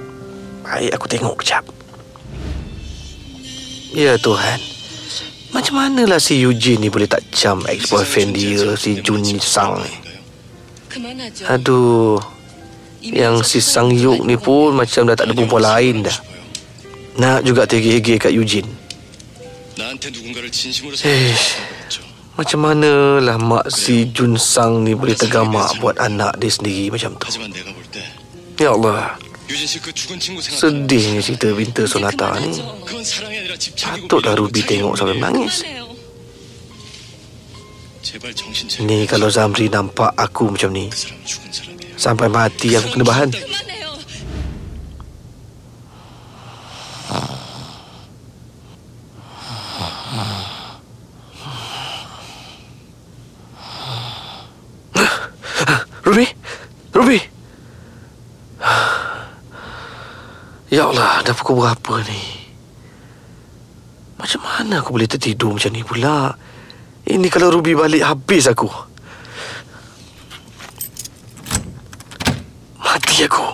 [0.61, 1.65] baik aku tengok kejap.
[3.95, 4.59] Ya Tuhan.
[5.55, 9.93] Macam manalah si Eugene ni boleh tak jam ex-boyfriend dia Si Jun Sang ni?
[11.47, 12.19] Aduh
[12.99, 16.17] Yang si Sang Yuk ni pun macam dah tak ada perempuan lain dah.
[17.23, 18.67] Nak juga tergigih kat Eugene.
[21.05, 21.35] Eh,
[22.35, 27.31] macam manalah mak si Jun Sang ni boleh tergamak buat anak dia sendiri macam tu.
[28.59, 29.15] Ya Allah
[29.45, 32.57] Sedihnya cerita Winter Sonata ni
[33.77, 35.61] Patutlah Ruby tengok sampai menangis
[38.81, 40.89] Ni kalau Zamri nampak aku macam ni
[41.93, 43.29] Sampai mati aku kena bahan
[56.05, 56.25] Ruby
[56.97, 57.19] Ruby
[60.75, 62.19] Ya Allah, dah pukul berapa ni?
[64.19, 66.35] Macam mana aku boleh tertidur macam ni pula?
[67.07, 68.67] Ini kalau Ruby balik habis aku.
[72.75, 73.47] Mati aku.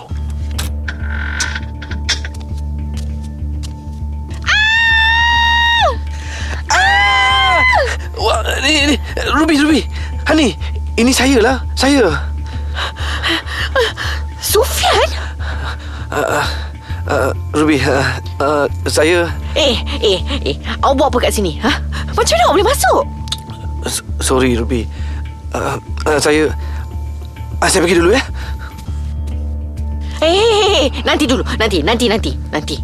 [6.74, 7.62] Ah!
[8.18, 8.96] Wah, ni, ni.
[9.30, 9.86] Ruby, Ruby.
[10.26, 10.58] Hani,
[10.98, 11.62] ini saya lah.
[11.78, 12.18] Saya.
[14.42, 15.10] Sufian?
[16.10, 16.71] Uh, uh,
[17.52, 18.06] Ruby, uh,
[18.38, 19.26] uh, saya...
[19.58, 20.56] Eh, eh, eh.
[20.80, 21.58] Awak buat apa kat sini?
[21.58, 21.70] Ha?
[22.14, 23.02] Macam mana awak boleh masuk?
[23.82, 24.86] S- sorry, Ruby.
[25.50, 25.76] Uh,
[26.06, 26.48] uh, saya...
[27.58, 28.22] Uh, saya pergi dulu ya.
[30.22, 30.88] Eh, eh, eh, eh.
[31.02, 31.42] Nanti dulu.
[31.58, 32.30] Nanti, nanti, nanti.
[32.54, 32.76] Nanti.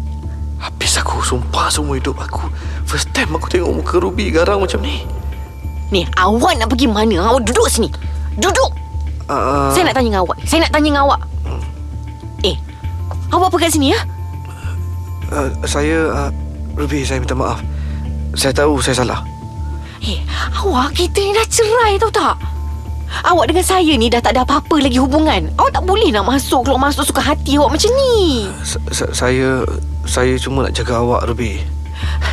[0.59, 2.51] Habis aku sumpah semua hidup aku.
[2.83, 5.07] First time aku tengok muka Ruby garang macam ni.
[5.89, 7.31] Ni, awak nak pergi mana?
[7.31, 7.87] Awak duduk sini.
[8.35, 8.75] Duduk.
[9.31, 10.37] Uh, Saya nak tanya dengan awak.
[10.43, 11.21] Saya nak tanya dengan awak.
[11.47, 11.61] Eh,
[13.33, 13.99] awak apa kat sini ya?
[15.33, 15.97] uh, saya...
[16.09, 16.31] Uh,
[16.77, 17.59] Ruby, saya minta maaf.
[18.39, 19.19] Saya tahu saya salah.
[19.99, 20.23] Eh,
[20.63, 22.39] awak kita ni dah cerai tau tak?
[23.25, 25.49] Awak dengan saya ni dah tak ada apa-apa lagi hubungan.
[25.59, 28.47] Awak tak boleh nak masuk keluar masuk suka hati awak macam ni.
[28.93, 29.65] Saya...
[30.09, 31.61] Saya cuma nak jaga awak, Ruby.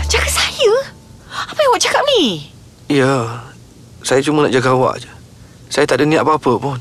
[0.09, 0.73] Jaga saya?
[1.29, 2.49] Apa yang awak cakap ni?
[2.87, 3.43] Ya,
[4.07, 5.11] saya cuma nak jaga awak je.
[5.69, 6.79] Saya tak ada niat apa-apa pun.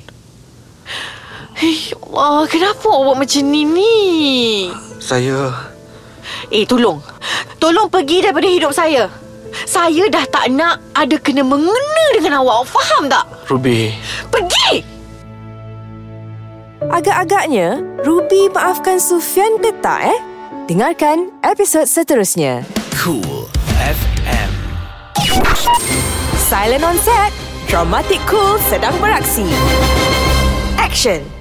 [1.55, 3.95] Eh, ya Allah, kenapa awak macam ni ni?
[4.99, 5.71] Saya...
[6.51, 6.99] Eh, tolong.
[7.63, 9.07] Tolong pergi daripada hidup saya.
[9.63, 12.67] Saya dah tak nak ada kena mengena dengan awak.
[12.67, 13.25] Awak faham tak?
[13.47, 13.95] Ruby...
[14.27, 14.83] Pergi!
[16.91, 20.19] Agak-agaknya, Ruby maafkan Sufian ke tak eh?
[20.67, 22.67] Dengarkan episod seterusnya.
[22.99, 23.47] Cool
[23.79, 24.49] FM.
[26.35, 27.31] Silent on set.
[27.71, 29.47] Dramatic Cool sedang beraksi.
[30.77, 31.34] Action.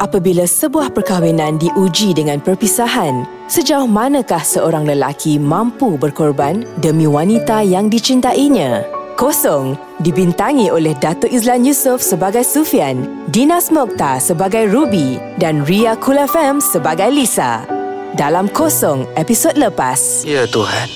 [0.00, 7.92] Apabila sebuah perkahwinan diuji dengan perpisahan, sejauh manakah seorang lelaki mampu berkorban demi wanita yang
[7.92, 8.88] dicintainya?
[9.20, 16.16] Kosong dibintangi oleh Datuk Izlan Yusof sebagai Sufian, Dinas Mokhtar sebagai Ruby dan Ria Kul
[16.16, 17.68] FM sebagai Lisa.
[18.16, 20.24] Dalam Kosong episod lepas.
[20.24, 20.88] Ya Tuhan.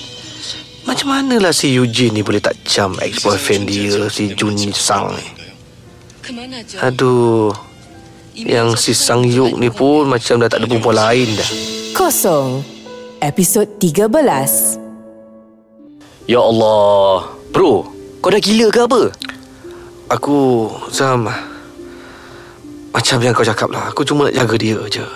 [0.88, 5.28] Macam manalah si Eugene ni boleh tak jam ex-boyfriend dia, si Jun Sang ni.
[6.80, 7.73] Aduh.
[8.34, 11.50] Yang si Sang Yuk ni pun macam dah tak ada perempuan lain dah.
[11.94, 12.66] Kosong
[13.22, 14.10] episod 13.
[16.26, 17.30] Ya Allah.
[17.54, 17.86] Bro,
[18.18, 19.02] kau dah gila ke apa?
[20.10, 21.30] Aku, Zam,
[22.90, 23.94] macam yang kau cakap lah.
[23.94, 25.06] Aku cuma nak jaga dia je.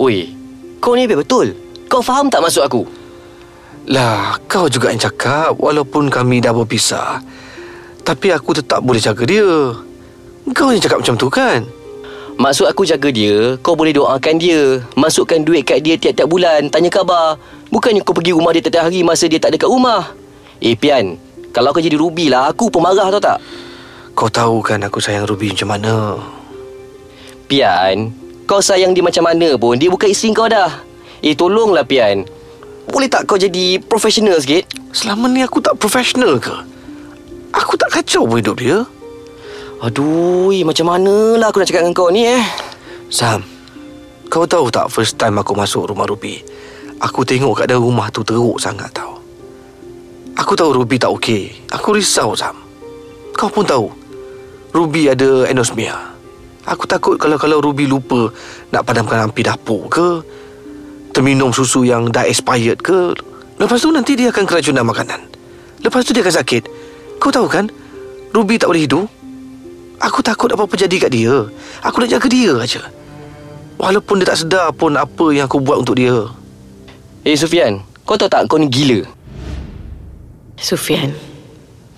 [0.00, 0.32] Oi,
[0.80, 1.52] kau ni betul.
[1.92, 2.88] Kau faham tak maksud aku?
[3.92, 7.20] Lah, kau juga yang cakap walaupun kami dah berpisah.
[8.08, 9.76] Tapi aku tetap boleh jaga dia.
[10.56, 11.76] Kau yang cakap macam tu kan?
[12.38, 14.78] Maksud aku jaga dia, kau boleh doakan dia.
[14.94, 17.34] Masukkan duit kat dia tiap-tiap bulan, tanya khabar.
[17.74, 20.14] Bukannya kau pergi rumah dia tiap-tiap hari masa dia tak ada kat rumah.
[20.62, 21.18] Eh, Pian,
[21.50, 23.42] kalau kau jadi Ruby lah, aku pun marah tau tak?
[24.14, 26.14] Kau tahu kan aku sayang Ruby macam mana?
[27.50, 28.14] Pian,
[28.46, 30.78] kau sayang dia macam mana pun, dia bukan isteri kau dah.
[31.26, 32.22] Eh, tolonglah Pian.
[32.86, 34.62] Boleh tak kau jadi profesional sikit?
[34.94, 36.54] Selama ni aku tak profesional ke?
[37.50, 38.86] Aku tak kacau pun hidup dia.
[39.78, 42.42] Aduh, eh, macam manalah aku nak cakap dengan kau ni eh.
[43.14, 43.46] Sam,
[44.26, 46.42] kau tahu tak first time aku masuk rumah Ruby,
[46.98, 49.22] aku tengok keadaan rumah tu teruk sangat tau.
[50.34, 51.50] Aku tahu Ruby tak okey.
[51.70, 52.58] Aku risau, Sam.
[53.38, 53.86] Kau pun tahu,
[54.74, 55.94] Ruby ada anosmia.
[56.66, 58.34] Aku takut kalau-kalau Ruby lupa
[58.74, 60.26] nak padamkan api dapur ke,
[61.14, 63.14] terminum susu yang dah expired ke,
[63.62, 65.22] lepas tu nanti dia akan keracunan makanan.
[65.86, 66.62] Lepas tu dia akan sakit.
[67.22, 67.70] Kau tahu kan,
[68.34, 69.17] Ruby tak boleh hidup.
[69.98, 71.50] Aku takut apa-apa jadi kat dia.
[71.82, 72.82] Aku nak jaga dia aja.
[73.78, 76.30] Walaupun dia tak sedar pun apa yang aku buat untuk dia.
[77.26, 79.02] Eh, Sufian, kau tahu tak kau ni gila?
[80.58, 81.14] Sufian,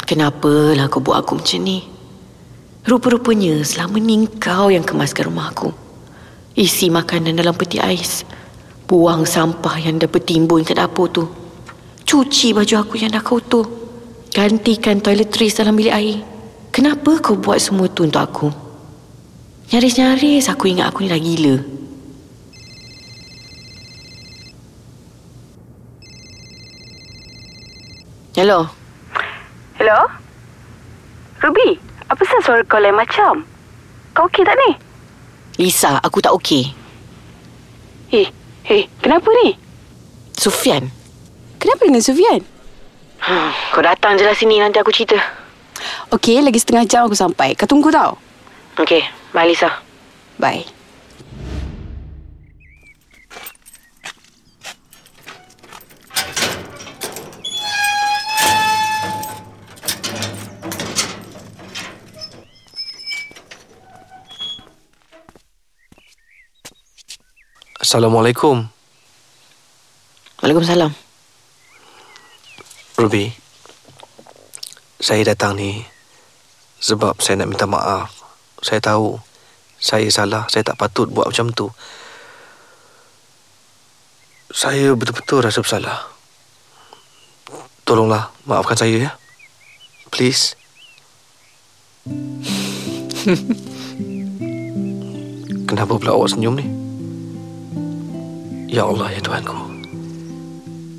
[0.05, 1.84] kenapalah kau buat aku macam ni?
[2.84, 5.72] Rupa-rupanya selama ni kau yang kemaskan rumah aku.
[6.57, 8.24] Isi makanan dalam peti ais.
[8.88, 11.24] Buang sampah yang dah bertimbun kat dapur tu.
[12.09, 13.68] Cuci baju aku yang dah kotor.
[14.32, 16.18] Gantikan toiletries dalam bilik air.
[16.70, 18.48] Kenapa kau buat semua tu untuk aku?
[19.74, 21.56] Nyaris-nyaris aku ingat aku ni dah gila.
[28.38, 28.70] Hello.
[29.82, 29.98] Hello?
[31.42, 31.74] Ruby,
[32.06, 33.42] apa sebab suara kau lain macam?
[34.14, 34.70] Kau okey tak ni?
[35.58, 36.70] Lisa, aku tak okey.
[38.14, 38.30] Eh,
[38.70, 39.58] eh, kenapa ni?
[40.38, 40.86] Sufian.
[41.58, 42.46] Kenapa dengan Sufian?
[43.18, 45.39] Hmm, kau datang je lah sini nanti aku cerita.
[46.10, 47.54] Okey, lagi setengah jam aku sampai.
[47.54, 48.18] Kau tunggu tau.
[48.78, 49.02] Okey,
[49.32, 49.70] bye Lisa.
[50.40, 50.80] Bye.
[67.80, 68.70] Assalamualaikum.
[70.38, 70.94] Waalaikumsalam.
[72.94, 73.39] Ruby.
[75.01, 75.80] Saya datang ni
[76.76, 78.12] sebab saya nak minta maaf.
[78.61, 79.16] Saya tahu
[79.80, 81.72] saya salah, saya tak patut buat macam tu.
[84.53, 86.05] Saya betul-betul rasa bersalah.
[87.88, 89.16] Tolonglah maafkan saya ya.
[90.12, 90.53] Please.
[95.70, 96.68] Kenapa pula awak senyum ni?
[98.68, 99.57] Ya Allah ya Tuhanku.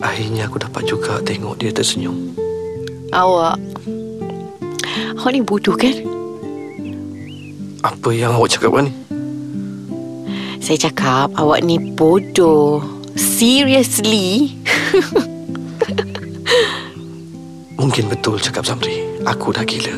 [0.01, 2.33] Akhirnya aku dapat juga tengok dia tersenyum.
[3.11, 3.59] Awak.
[5.19, 5.91] Awak ni bodoh kan?
[7.83, 8.91] Apa yang awak cakap ni?
[10.63, 12.79] Saya cakap awak ni bodoh.
[13.19, 14.55] Seriously?
[17.83, 19.03] Mungkin betul cakap Zamri.
[19.27, 19.91] Aku dah gila.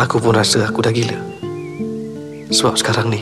[0.00, 1.20] Aku pun rasa aku dah gila.
[2.48, 3.20] Sebab sekarang ni,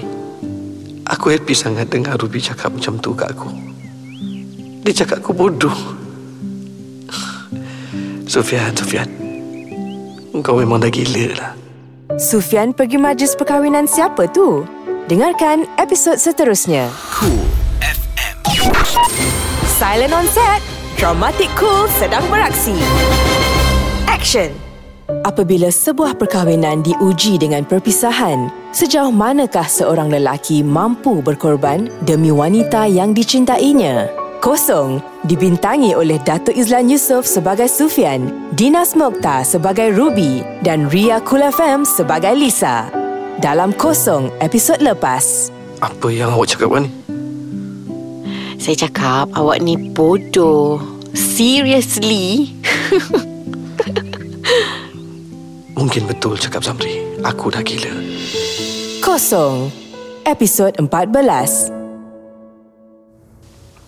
[1.10, 3.50] aku happy sangat dengar Ruby cakap macam tu kat aku.
[4.86, 5.99] Dia cakap aku bodoh.
[8.30, 9.10] Sufian, Sufian.
[10.46, 11.52] Kau memang dah gila lah.
[12.14, 14.62] Sufian pergi majlis perkahwinan siapa tu?
[15.10, 16.86] Dengarkan episod seterusnya.
[17.10, 17.42] Cool
[17.82, 18.70] FM.
[19.66, 20.62] Silent on set.
[20.94, 22.78] Dramatic Cool sedang beraksi.
[24.06, 24.54] Action.
[25.26, 33.10] Apabila sebuah perkahwinan diuji dengan perpisahan, sejauh manakah seorang lelaki mampu berkorban demi wanita yang
[33.10, 34.06] dicintainya?
[34.40, 41.44] Kosong dibintangi oleh Datuk Izlan Yusof sebagai Sufian, Dinas Mokhtar sebagai Ruby dan Ria Kul
[41.44, 42.88] FM sebagai Lisa.
[43.44, 45.52] Dalam Kosong episod lepas.
[45.84, 46.88] Apa yang awak cakap ni?
[48.56, 50.80] Saya cakap awak ni bodoh.
[51.12, 52.56] Seriously?
[55.76, 57.04] Mungkin betul cakap Zamri.
[57.28, 57.92] Aku dah gila.
[59.04, 59.68] Kosong
[60.24, 61.76] episod 14.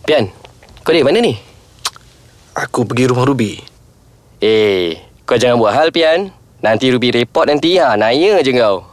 [0.02, 0.26] Pian,
[0.82, 1.34] kau di mana ni?
[2.52, 3.56] Aku pergi rumah Ruby.
[4.42, 6.34] Eh, kau jangan buat hal, Pian.
[6.62, 7.78] Nanti Ruby report nanti.
[7.78, 8.84] Ha, naya je kau.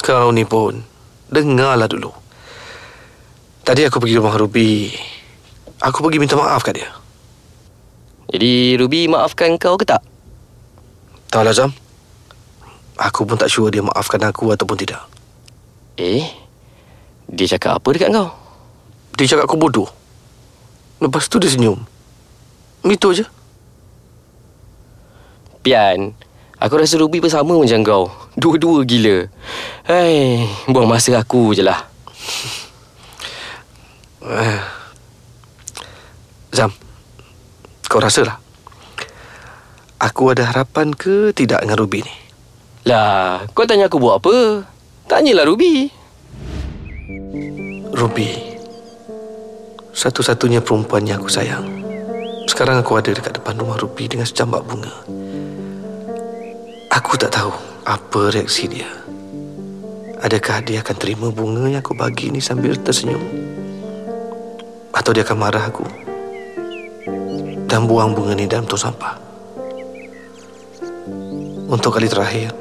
[0.00, 0.80] Kau ni pun.
[1.28, 2.10] Dengarlah dulu.
[3.62, 4.88] Tadi aku pergi rumah Ruby.
[5.84, 6.90] Aku pergi minta maaf kat dia.
[8.32, 10.00] Jadi, Ruby maafkan kau ke tak?
[11.28, 11.70] Tahu lah Zam.
[12.98, 15.04] Aku pun tak sure dia maafkan aku ataupun tidak.
[16.00, 16.24] Eh,
[17.28, 18.32] dia cakap apa dekat kau?
[19.14, 19.97] Dia cakap aku bodoh.
[20.98, 21.78] Lepas tu dia senyum.
[22.82, 23.22] Itu je.
[25.62, 26.14] Pian,
[26.58, 28.10] aku rasa Ruby pun sama macam kau.
[28.38, 29.26] Dua-dua gila.
[29.86, 31.86] Hai, buang masa aku je lah.
[36.56, 36.72] Zam,
[37.86, 38.40] kau rasalah.
[39.98, 42.14] Aku ada harapan ke tidak dengan Ruby ni?
[42.86, 44.62] Lah, kau tanya aku buat apa?
[45.10, 45.90] Tanyalah Ruby.
[47.98, 48.47] Ruby,
[49.98, 51.66] satu-satunya perempuan yang aku sayang.
[52.46, 54.94] Sekarang aku ada dekat depan rumah Ruby dengan secambak bunga.
[56.94, 57.50] Aku tak tahu
[57.82, 58.86] apa reaksi dia.
[60.22, 63.18] Adakah dia akan terima bunga yang aku bagi ni sambil tersenyum?
[64.94, 65.82] Atau dia akan marah aku
[67.66, 69.18] dan buang bunga ni dalam tong sampah?
[71.68, 72.54] Untuk kali terakhir,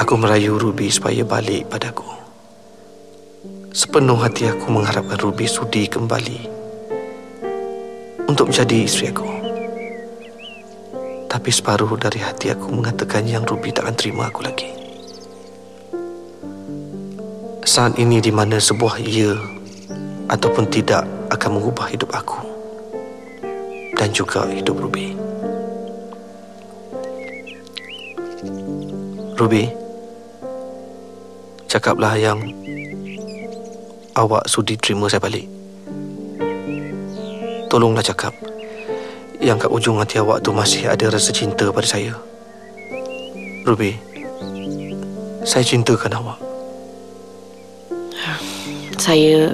[0.00, 2.25] aku merayu Ruby supaya balik padaku.
[3.76, 6.48] Sepenuh hati aku mengharapkan Ruby sudi kembali
[8.24, 9.28] untuk menjadi isteri aku.
[11.28, 14.72] Tapi separuh dari hati aku mengatakan yang Ruby takkan terima aku lagi.
[17.68, 19.36] Saat ini di mana sebuah ya
[20.32, 21.04] ataupun tidak
[21.36, 22.40] akan mengubah hidup aku
[23.92, 25.12] dan juga hidup Ruby.
[29.36, 29.68] Ruby,
[31.68, 32.40] cakaplah yang
[34.16, 35.44] awak sudi terima saya balik.
[37.68, 38.32] Tolonglah cakap
[39.36, 42.16] yang kat ujung hati awak tu masih ada rasa cinta pada saya.
[43.68, 44.00] Ruby,
[45.44, 46.38] saya cintakan awak.
[48.96, 49.52] Saya...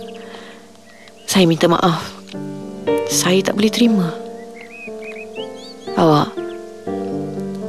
[1.26, 2.12] Saya minta maaf.
[3.08, 4.12] Saya tak boleh terima.
[5.96, 6.28] Awak,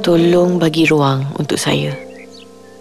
[0.04, 1.96] tolong bagi ruang untuk saya.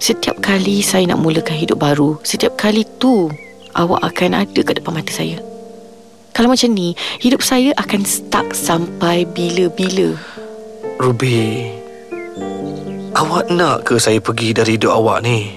[0.04, 3.32] Setiap kali saya nak mulakan hidup baru, setiap kali tu
[3.74, 5.38] awak akan ada kat depan mata saya.
[6.34, 10.18] Kalau macam ni, hidup saya akan stuck sampai bila-bila.
[10.98, 11.70] Ruby,
[13.14, 15.54] awak nak ke saya pergi dari hidup awak ni?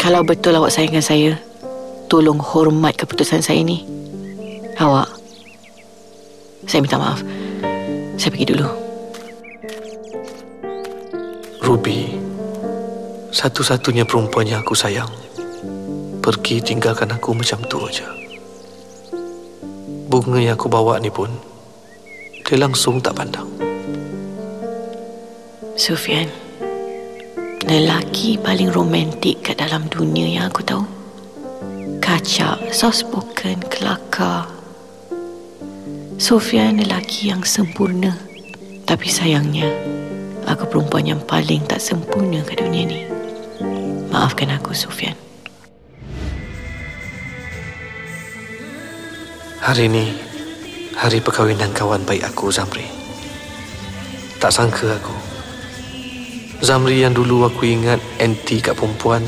[0.00, 1.36] Kalau betul awak sayangkan saya,
[2.08, 3.84] tolong hormat keputusan saya ni.
[4.80, 5.12] Awak,
[6.64, 7.20] saya minta maaf.
[8.16, 8.68] Saya pergi dulu.
[11.60, 12.16] Ruby,
[13.28, 15.08] satu-satunya perempuan yang aku sayang.
[16.20, 18.04] Pergi tinggalkan aku macam tu aja.
[20.12, 21.32] Bunga yang aku bawa ni pun
[22.44, 23.46] dia langsung tak pandang.
[25.80, 26.28] Sufian,
[27.64, 30.84] lelaki paling romantik kat dalam dunia yang aku tahu.
[32.02, 34.50] Kacak, soft spoken, kelakar.
[36.20, 38.12] Sufian lelaki yang sempurna.
[38.84, 39.70] Tapi sayangnya,
[40.44, 43.00] aku perempuan yang paling tak sempurna kat dunia ni.
[44.10, 45.29] Maafkan aku, Sufian.
[49.60, 50.08] Hari ini
[50.96, 52.88] hari perkahwinan kawan baik aku Zamri.
[54.40, 55.12] Tak sangka aku.
[56.64, 59.20] Zamri yang dulu aku ingat anti kat perempuan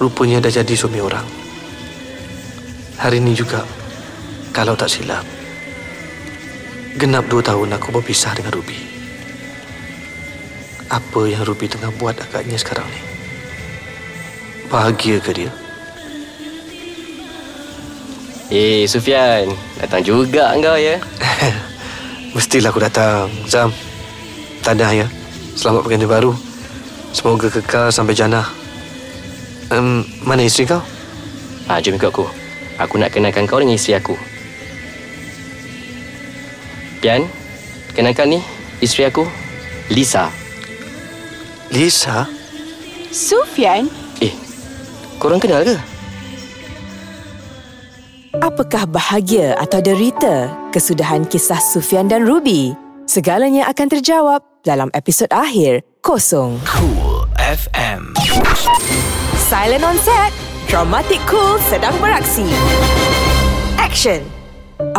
[0.00, 1.28] rupanya dah jadi suami orang.
[2.96, 3.60] Hari ini juga
[4.56, 5.28] kalau tak silap
[6.96, 8.80] genap dua tahun aku berpisah dengan Ruby.
[10.88, 13.00] Apa yang Ruby tengah buat agaknya sekarang ni?
[14.72, 15.61] Bahagia ke dia?
[18.52, 19.48] Eh, Sufian.
[19.80, 21.00] Datang juga kau ya.
[22.36, 23.72] Mestilah aku datang, Zam.
[24.60, 25.08] Tanda ya.
[25.56, 26.32] Selamat pergantian baru.
[27.16, 28.44] Semoga kekal sampai jannah.
[29.72, 30.84] Um, mana isteri kau?
[31.64, 32.28] Ah, jom ikut aku.
[32.76, 34.20] Aku nak kenalkan kau dengan isteri aku.
[37.00, 37.24] Pian,
[37.96, 38.44] kenalkan ni
[38.84, 39.24] isteri aku,
[39.88, 40.28] Lisa.
[41.72, 42.28] Lisa?
[43.08, 43.88] Sufian?
[44.20, 44.36] Eh,
[45.16, 45.91] korang kenal ke?
[48.42, 52.74] Apakah bahagia atau derita kesudahan kisah Sufian dan Ruby?
[53.06, 56.58] Segalanya akan terjawab dalam episod akhir Kosong.
[56.66, 58.18] Cool FM.
[59.46, 60.34] Silent on set.
[60.66, 62.42] Dramatic Cool sedang beraksi.
[63.78, 64.26] Action.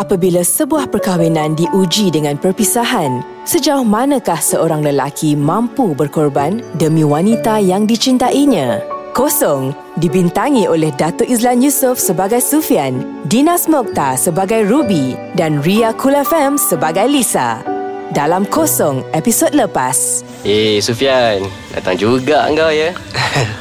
[0.00, 7.84] Apabila sebuah perkahwinan diuji dengan perpisahan, sejauh manakah seorang lelaki mampu berkorban demi wanita yang
[7.84, 8.80] dicintainya?
[9.14, 16.58] Kosong dibintangi oleh Datuk Izlan Yusof sebagai Sufian, Dinas Mokhtar sebagai Ruby dan Ria Kulafem
[16.58, 17.62] sebagai Lisa.
[18.10, 20.26] Dalam Kosong episod lepas.
[20.42, 21.46] Eh, Sufian.
[21.70, 22.90] Datang juga kau ya.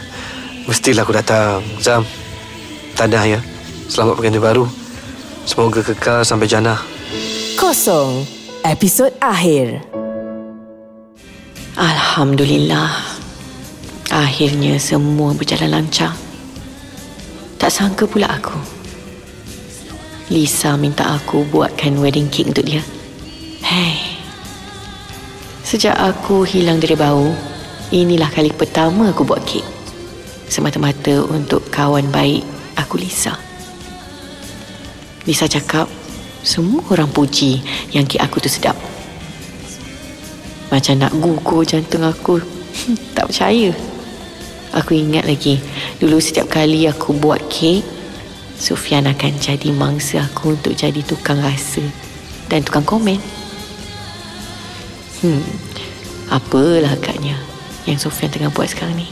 [0.74, 2.02] Mestilah aku datang, Zam.
[2.98, 3.38] Tanda ya.
[3.94, 4.66] Selamat pergantian baru.
[5.46, 6.82] Semoga kekal sampai jannah.
[7.62, 8.26] Kosong
[8.66, 9.86] episod akhir.
[11.78, 13.13] Alhamdulillah.
[14.14, 16.14] Akhirnya semua berjalan lancar.
[17.58, 18.54] Tak sangka pula aku.
[20.30, 22.86] Lisa minta aku buatkan wedding cake untuk dia.
[23.66, 23.98] Hei.
[25.66, 27.34] Sejak aku hilang dari bau,
[27.90, 29.66] inilah kali pertama aku buat kek.
[30.46, 32.46] Semata-mata untuk kawan baik
[32.78, 33.34] aku Lisa.
[35.26, 35.90] Lisa cakap,
[36.46, 38.78] semua orang puji yang kek aku tu sedap.
[40.70, 42.38] Macam nak gugur jantung aku.
[43.18, 43.93] tak percaya.
[44.74, 45.62] Aku ingat lagi,
[46.02, 47.86] dulu setiap kali aku buat kek,
[48.58, 51.86] Sufian akan jadi mangsa aku untuk jadi tukang rasa
[52.50, 53.22] dan tukang komen.
[55.22, 55.46] Hmm,
[56.34, 57.38] apalah agaknya
[57.86, 59.06] yang Sufian tengah buat sekarang ni.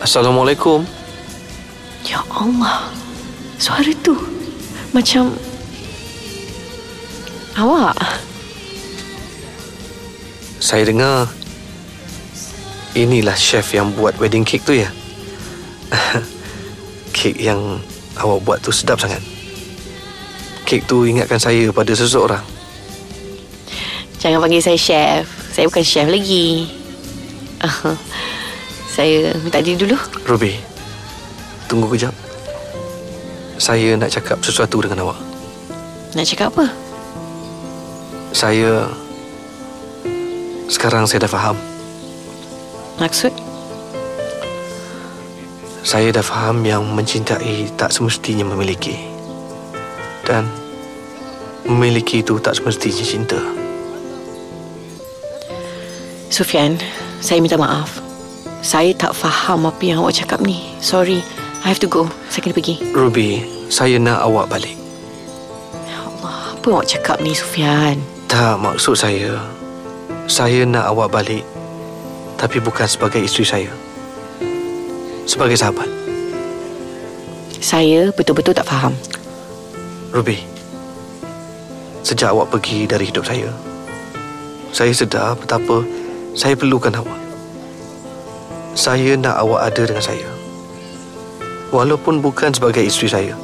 [0.00, 0.88] Assalamualaikum.
[2.08, 2.88] Ya Allah,
[3.60, 4.16] suara tu
[4.96, 5.36] macam
[7.52, 8.00] awak.
[10.56, 11.28] Saya dengar
[12.96, 14.88] inilah chef yang buat wedding cake tu ya.
[17.16, 17.84] Kek yang
[18.16, 19.20] awak buat tu sedap sangat.
[20.64, 22.42] Kek tu ingatkan saya pada seseorang.
[24.16, 25.28] Jangan panggil saya chef.
[25.52, 26.72] Saya bukan chef lagi.
[28.96, 29.96] saya minta diri dulu.
[30.24, 30.56] Ruby,
[31.68, 32.16] tunggu kejap.
[33.60, 35.20] Saya nak cakap sesuatu dengan awak.
[36.16, 36.66] Nak cakap apa?
[38.32, 38.88] Saya...
[40.66, 41.75] Sekarang saya dah faham.
[42.96, 43.32] Maksud?
[45.86, 48.98] Saya dah faham yang mencintai tak semestinya memiliki.
[50.26, 50.50] Dan
[51.62, 53.40] memiliki itu tak semestinya cinta.
[56.26, 56.74] Sufian,
[57.22, 58.02] saya minta maaf.
[58.66, 60.58] Saya tak faham apa yang awak cakap ni.
[60.82, 61.22] Sorry,
[61.62, 62.10] I have to go.
[62.34, 62.82] Saya kena pergi.
[62.90, 64.74] Ruby, saya nak awak balik.
[65.86, 68.02] Ya Allah, apa awak cakap ni, Sufian?
[68.26, 69.38] Tak maksud saya.
[70.26, 71.46] Saya nak awak balik.
[72.46, 73.72] Tapi bukan sebagai isteri saya.
[75.26, 75.90] Sebagai sahabat.
[77.58, 78.94] Saya betul-betul tak faham.
[80.14, 80.38] Ruby,
[82.06, 83.50] sejak awak pergi dari hidup saya,
[84.70, 85.82] saya sedar betapa
[86.38, 87.18] saya perlukan awak.
[88.78, 90.30] Saya nak awak ada dengan saya.
[91.74, 93.34] Walaupun bukan sebagai isteri saya.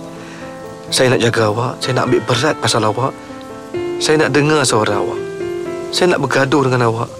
[0.94, 3.10] Saya nak jaga awak, saya nak ambil berat pasal awak.
[3.98, 5.18] Saya nak dengar suara awak.
[5.90, 7.10] Saya nak bergaduh dengan awak.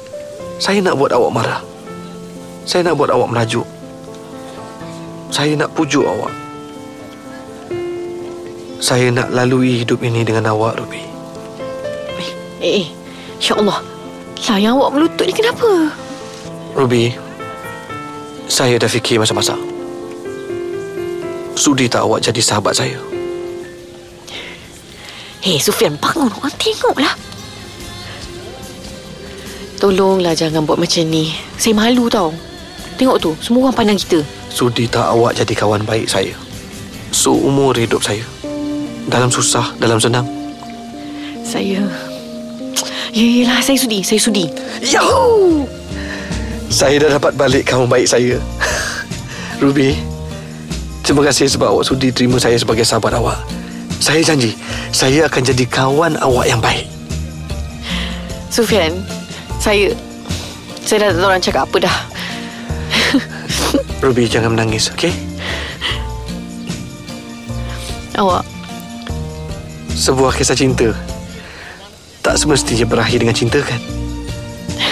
[0.62, 1.71] Saya nak buat awak marah.
[2.62, 3.66] Saya nak buat awak merajuk.
[5.32, 6.30] Saya nak pujuk awak.
[8.82, 11.02] Saya nak lalui hidup ini dengan awak, Ruby.
[12.62, 12.86] Eh, eh.
[13.42, 13.78] Ya Allah.
[14.46, 15.90] Lah yang awak melutut ni kenapa?
[16.76, 17.14] Ruby,
[18.46, 19.56] saya dah fikir masa-masa.
[21.56, 22.98] Sudi tak awak jadi sahabat saya?
[25.42, 26.30] Hei, Sufian, bangun.
[26.30, 27.14] Orang tengoklah.
[29.80, 31.34] Tolonglah jangan buat macam ni.
[31.58, 32.30] Saya malu tau.
[33.02, 34.22] Tengok tu, semua orang pandang kita.
[34.46, 36.38] Sudi tak awak jadi kawan baik saya?
[37.10, 38.22] Seumur hidup saya.
[39.10, 40.22] Dalam susah, dalam senang.
[41.42, 41.82] Saya...
[43.10, 44.06] Ya, yelah, saya sudi.
[44.06, 44.46] Saya sudi.
[44.86, 45.66] Yahoo!
[46.70, 48.38] Saya dah dapat balik kawan baik saya.
[49.58, 49.98] Ruby,
[51.02, 53.42] terima kasih sebab awak sudi terima saya sebagai sahabat awak.
[53.98, 54.54] Saya janji,
[54.94, 56.86] saya akan jadi kawan awak yang baik.
[58.46, 58.94] Sufian,
[59.58, 59.90] saya...
[60.86, 62.11] Saya dah tak tahu orang cakap apa dah.
[64.02, 65.14] Ruby, jangan menangis, okey?
[68.18, 68.42] Awak,
[69.94, 70.90] Sebuah kisah cinta
[72.18, 73.78] tak semestinya berakhir dengan cinta kan?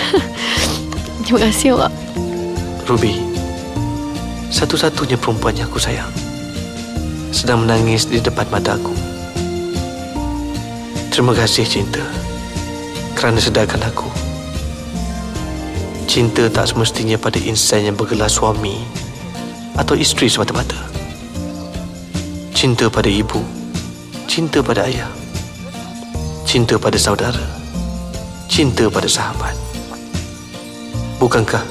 [1.27, 1.91] terima kasih awak.
[2.87, 3.19] Ruby,
[4.55, 6.11] satu-satunya perempuan yang aku sayang
[7.35, 8.95] sedang menangis di depan mata aku.
[11.11, 12.03] Terima kasih cinta
[13.19, 14.07] kerana sedarkan aku.
[16.07, 19.00] Cinta tak semestinya pada insan yang bergelar suami
[19.81, 20.77] atau isteri semata-mata.
[22.53, 23.41] Cinta pada ibu,
[24.29, 25.09] cinta pada ayah,
[26.45, 27.41] cinta pada saudara,
[28.45, 29.57] cinta pada sahabat.
[31.17, 31.65] Bukankah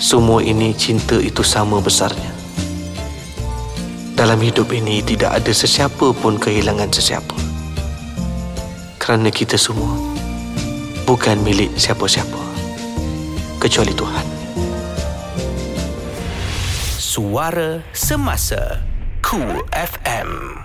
[0.00, 2.32] semua ini cinta itu sama besarnya?
[4.16, 7.36] Dalam hidup ini tidak ada sesiapa pun kehilangan sesiapa.
[8.96, 9.92] Kerana kita semua
[11.04, 12.40] bukan milik siapa-siapa
[13.60, 14.43] kecuali Tuhan.
[17.14, 18.82] Suara Semasa
[19.22, 20.63] Cool FM